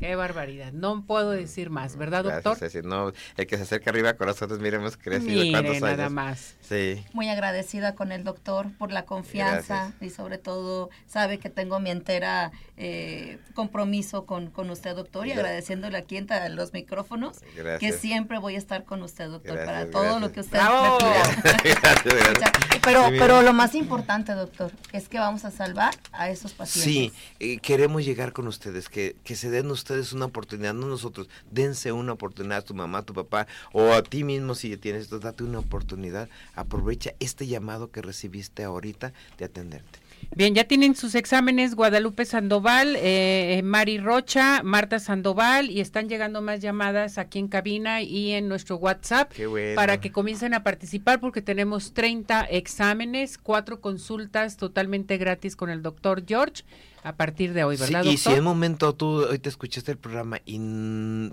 Qué 0.00 0.16
barbaridad. 0.16 0.72
No 0.72 1.04
puedo 1.04 1.30
decir 1.30 1.68
más, 1.68 1.98
¿verdad, 1.98 2.24
doctor? 2.24 2.58
Gracias, 2.58 2.86
no, 2.86 3.12
el 3.36 3.46
que 3.46 3.58
se 3.58 3.64
acerca 3.64 3.90
arriba 3.90 4.08
a 4.08 4.16
corazones, 4.16 4.58
miremos 4.58 4.96
crecido 4.96 5.42
Mire, 5.42 5.80
nada 5.80 6.08
más. 6.08 6.56
Sí. 6.62 7.04
Muy 7.12 7.28
agradecida 7.28 7.94
con 7.94 8.12
el 8.12 8.24
doctor 8.24 8.72
por 8.78 8.92
la 8.92 9.04
confianza 9.04 9.92
y 10.00 10.08
sobre 10.08 10.38
todo 10.38 10.88
sabe 11.06 11.36
que 11.36 11.50
tengo 11.50 11.80
mi 11.80 11.90
entera 11.90 12.50
eh, 12.78 13.38
compromiso 13.52 14.24
con, 14.24 14.50
con 14.50 14.70
usted, 14.70 14.96
doctor, 14.96 15.26
y 15.26 15.32
agradeciéndole 15.32 15.98
aquí 15.98 16.16
en 16.16 16.56
los 16.56 16.72
micrófonos 16.72 17.40
que 17.78 17.92
siempre 17.92 18.38
voy 18.38 18.54
a 18.54 18.58
estar 18.58 18.84
con 18.84 19.02
usted, 19.02 19.28
doctor, 19.28 19.62
para 19.66 19.90
todo 19.90 20.18
lo 20.18 20.32
que 20.32 20.40
usted 20.40 20.58
me 20.58 20.98
pida. 20.98 22.52
pero, 22.82 23.08
pero 23.18 23.42
lo 23.42 23.52
más 23.52 23.74
importante, 23.74 24.32
doctor, 24.32 24.72
es 24.92 25.10
que 25.10 25.18
vamos 25.18 25.44
a 25.44 25.50
salvar 25.50 25.94
a 26.12 26.21
esos 26.30 26.52
pacientes. 26.52 26.92
Sí, 26.92 27.12
eh, 27.40 27.58
queremos 27.58 28.04
llegar 28.04 28.32
con 28.32 28.46
ustedes, 28.46 28.88
que, 28.88 29.16
que 29.24 29.36
se 29.36 29.50
den 29.50 29.70
ustedes 29.70 30.12
una 30.12 30.26
oportunidad, 30.26 30.74
no 30.74 30.86
nosotros, 30.86 31.28
dense 31.50 31.92
una 31.92 32.12
oportunidad 32.12 32.58
a 32.58 32.62
tu 32.62 32.74
mamá, 32.74 32.98
a 32.98 33.02
tu 33.02 33.14
papá, 33.14 33.46
o 33.72 33.92
a 33.92 34.02
ti 34.02 34.24
mismo 34.24 34.54
si 34.54 34.76
tienes 34.76 35.02
esto, 35.02 35.18
date 35.18 35.44
una 35.44 35.58
oportunidad, 35.58 36.28
aprovecha 36.54 37.12
este 37.20 37.46
llamado 37.46 37.90
que 37.90 38.02
recibiste 38.02 38.64
ahorita 38.64 39.12
de 39.38 39.44
atenderte. 39.44 40.00
Bien, 40.34 40.54
ya 40.54 40.64
tienen 40.64 40.94
sus 40.94 41.14
exámenes 41.14 41.74
Guadalupe 41.74 42.24
Sandoval, 42.24 42.96
eh, 42.96 43.58
eh, 43.58 43.62
Mari 43.62 43.98
Rocha, 43.98 44.62
Marta 44.62 44.98
Sandoval 44.98 45.70
y 45.70 45.80
están 45.80 46.08
llegando 46.08 46.40
más 46.40 46.60
llamadas 46.60 47.18
aquí 47.18 47.38
en 47.38 47.48
cabina 47.48 48.00
y 48.00 48.30
en 48.30 48.48
nuestro 48.48 48.76
WhatsApp 48.76 49.30
para 49.74 50.00
que 50.00 50.10
comiencen 50.10 50.54
a 50.54 50.62
participar 50.62 51.20
porque 51.20 51.42
tenemos 51.42 51.92
30 51.92 52.44
exámenes, 52.44 53.36
cuatro 53.36 53.82
consultas 53.82 54.56
totalmente 54.56 55.18
gratis 55.18 55.54
con 55.54 55.68
el 55.68 55.82
doctor 55.82 56.24
George 56.26 56.64
a 57.02 57.16
partir 57.16 57.52
de 57.52 57.64
hoy, 57.64 57.76
¿verdad? 57.76 58.04
y 58.04 58.16
si 58.16 58.30
en 58.30 58.38
un 58.38 58.44
momento 58.44 58.94
tú 58.94 59.24
hoy 59.24 59.38
te 59.38 59.48
escuchaste 59.48 59.90
el 59.92 59.98
programa 59.98 60.38
y 60.44 60.58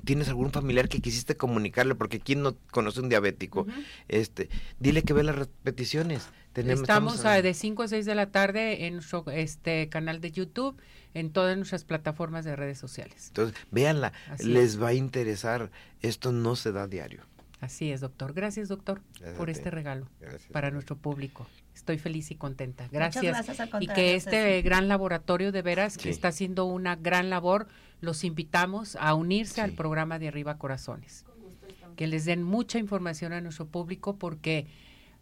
tienes 0.04 0.28
algún 0.30 0.52
familiar 0.52 0.90
que 0.90 1.00
quisiste 1.00 1.36
comunicarle, 1.38 1.96
porque 1.96 2.20
quién 2.20 2.42
no 2.42 2.56
conoce 2.72 3.02
un 3.02 3.10
diabético, 3.10 3.68
este, 4.08 4.50
dile 4.80 5.04
que 5.04 5.14
ve 5.14 5.24
las 5.24 5.36
repeticiones 5.36 6.30
estamos, 6.68 7.24
de 7.24 7.54
5 7.54 7.84
a 7.84 7.88
6 7.88 8.06
de 8.06 8.16
la 8.16 8.32
tarde 8.32 8.86
en 8.86 8.96
nuestro 8.96 9.24
este 9.32 9.90
canal 9.90 10.22
de 10.22 10.32
YouTube, 10.32 10.76
en 11.14 11.32
todas 11.32 11.56
nuestras 11.58 11.84
plataformas 11.84 12.46
de 12.46 12.56
redes 12.56 12.78
sociales. 12.78 13.28
Entonces, 13.28 13.56
véanla, 13.72 14.14
les 14.40 14.82
va 14.82 14.90
a 14.90 14.94
interesar. 14.94 15.72
Esto 16.02 16.32
no 16.32 16.56
se 16.56 16.72
da 16.72 16.88
diario. 16.88 17.24
Así 17.62 17.92
es, 17.92 18.02
doctor. 18.02 18.34
Gracias, 18.34 18.70
doctor, 18.70 19.02
por 19.38 19.50
este 19.50 19.70
regalo 19.70 20.08
para 20.52 20.72
nuestro 20.72 20.96
público. 20.96 21.48
Estoy 21.90 21.98
feliz 21.98 22.30
y 22.30 22.36
contenta. 22.36 22.88
Gracias. 22.92 23.50
y 23.80 23.88
que 23.88 24.14
este 24.14 24.62
gran 24.62 24.88
laboratorio, 24.88 25.52
de 25.52 25.64
veras, 25.64 25.98
que 25.98 26.12
está 26.12 26.28
haciendo 26.28 26.66
una 26.66 26.96
gran 26.96 27.32
labor, 27.32 27.68
los 28.00 28.24
invitamos 28.24 28.96
a 28.98 29.16
unirse 29.16 29.62
al 29.62 29.72
programa 29.72 30.20
de 30.20 30.28
Arriba 30.28 30.60
Corazones. 30.60 31.26
Que 31.96 32.06
les 32.06 32.26
den 32.26 32.44
mucha 32.44 32.78
información 32.78 33.34
a 33.34 33.42
nuestro 33.42 33.66
público 33.66 34.18
porque 34.18 34.68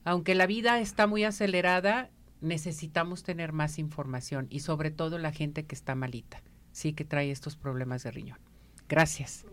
aunque 0.03 0.35
la 0.35 0.45
vida 0.45 0.81
está 0.81 1.07
muy 1.07 1.23
acelerada, 1.23 2.09
necesitamos 2.41 3.23
tener 3.23 3.53
más 3.53 3.79
información 3.79 4.47
y 4.49 4.59
sobre 4.59 4.91
todo 4.91 5.19
la 5.19 5.31
gente 5.31 5.65
que 5.65 5.73
está 5.73 5.95
malita, 5.95 6.43
sí 6.73 6.91
que 6.91 7.05
trae 7.05 7.31
estos 7.31 7.55
problemas 7.55 8.03
de 8.03 8.11
riñón. 8.11 8.39
Gracias. 8.89 9.45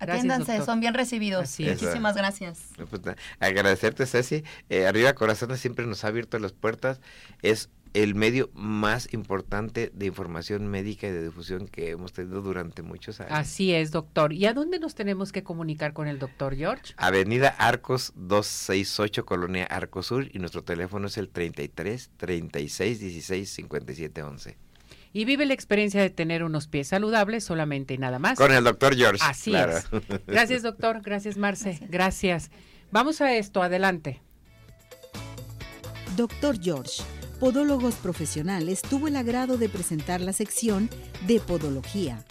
Atiéndanse, 0.00 0.64
son 0.64 0.80
bien 0.80 0.94
recibidos. 0.94 1.58
Muchísimas 1.60 2.16
gracias. 2.16 2.58
Pues, 2.88 3.02
agradecerte, 3.38 4.06
Ceci. 4.06 4.42
Eh, 4.68 4.86
Arriba 4.86 5.12
Corazones 5.12 5.60
siempre 5.60 5.86
nos 5.86 6.04
ha 6.04 6.08
abierto 6.08 6.38
las 6.38 6.52
puertas. 6.52 7.00
Es 7.42 7.68
el 7.92 8.14
medio 8.14 8.50
más 8.54 9.12
importante 9.12 9.90
de 9.92 10.06
información 10.06 10.68
médica 10.68 11.08
y 11.08 11.10
de 11.10 11.24
difusión 11.24 11.66
que 11.66 11.90
hemos 11.90 12.12
tenido 12.12 12.40
durante 12.40 12.82
muchos 12.82 13.20
años. 13.20 13.32
Así 13.34 13.74
es, 13.74 13.90
doctor. 13.90 14.32
¿Y 14.32 14.46
a 14.46 14.54
dónde 14.54 14.78
nos 14.78 14.94
tenemos 14.94 15.32
que 15.32 15.42
comunicar 15.42 15.92
con 15.92 16.06
el 16.06 16.18
doctor 16.18 16.54
George? 16.54 16.94
Avenida 16.96 17.48
Arcos 17.48 18.12
268, 18.14 19.26
Colonia 19.26 19.64
Arcos 19.64 20.06
Sur, 20.06 20.28
y 20.32 20.38
nuestro 20.38 20.62
teléfono 20.62 21.08
es 21.08 21.18
el 21.18 21.28
33 21.28 22.10
36 22.16 23.00
16 23.00 23.50
57 23.50 24.22
11. 24.22 24.69
Y 25.12 25.24
vive 25.24 25.44
la 25.44 25.54
experiencia 25.54 26.00
de 26.00 26.10
tener 26.10 26.44
unos 26.44 26.68
pies 26.68 26.88
saludables 26.88 27.44
solamente 27.44 27.94
y 27.94 27.98
nada 27.98 28.18
más. 28.18 28.38
Con 28.38 28.52
el 28.52 28.62
doctor 28.62 28.94
George. 28.94 29.22
Así 29.24 29.54
es. 29.54 29.88
Gracias, 30.26 30.62
doctor. 30.62 31.00
Gracias, 31.02 31.36
Marce. 31.36 31.80
Gracias. 31.88 32.50
Vamos 32.92 33.20
a 33.20 33.34
esto. 33.34 33.62
Adelante. 33.62 34.20
Doctor 36.16 36.60
George 36.60 37.02
Podólogos 37.40 37.94
Profesionales 37.94 38.82
tuvo 38.82 39.08
el 39.08 39.16
agrado 39.16 39.56
de 39.56 39.68
presentar 39.68 40.20
la 40.20 40.32
sección 40.32 40.90
de 41.26 41.40
Podología 41.40 42.24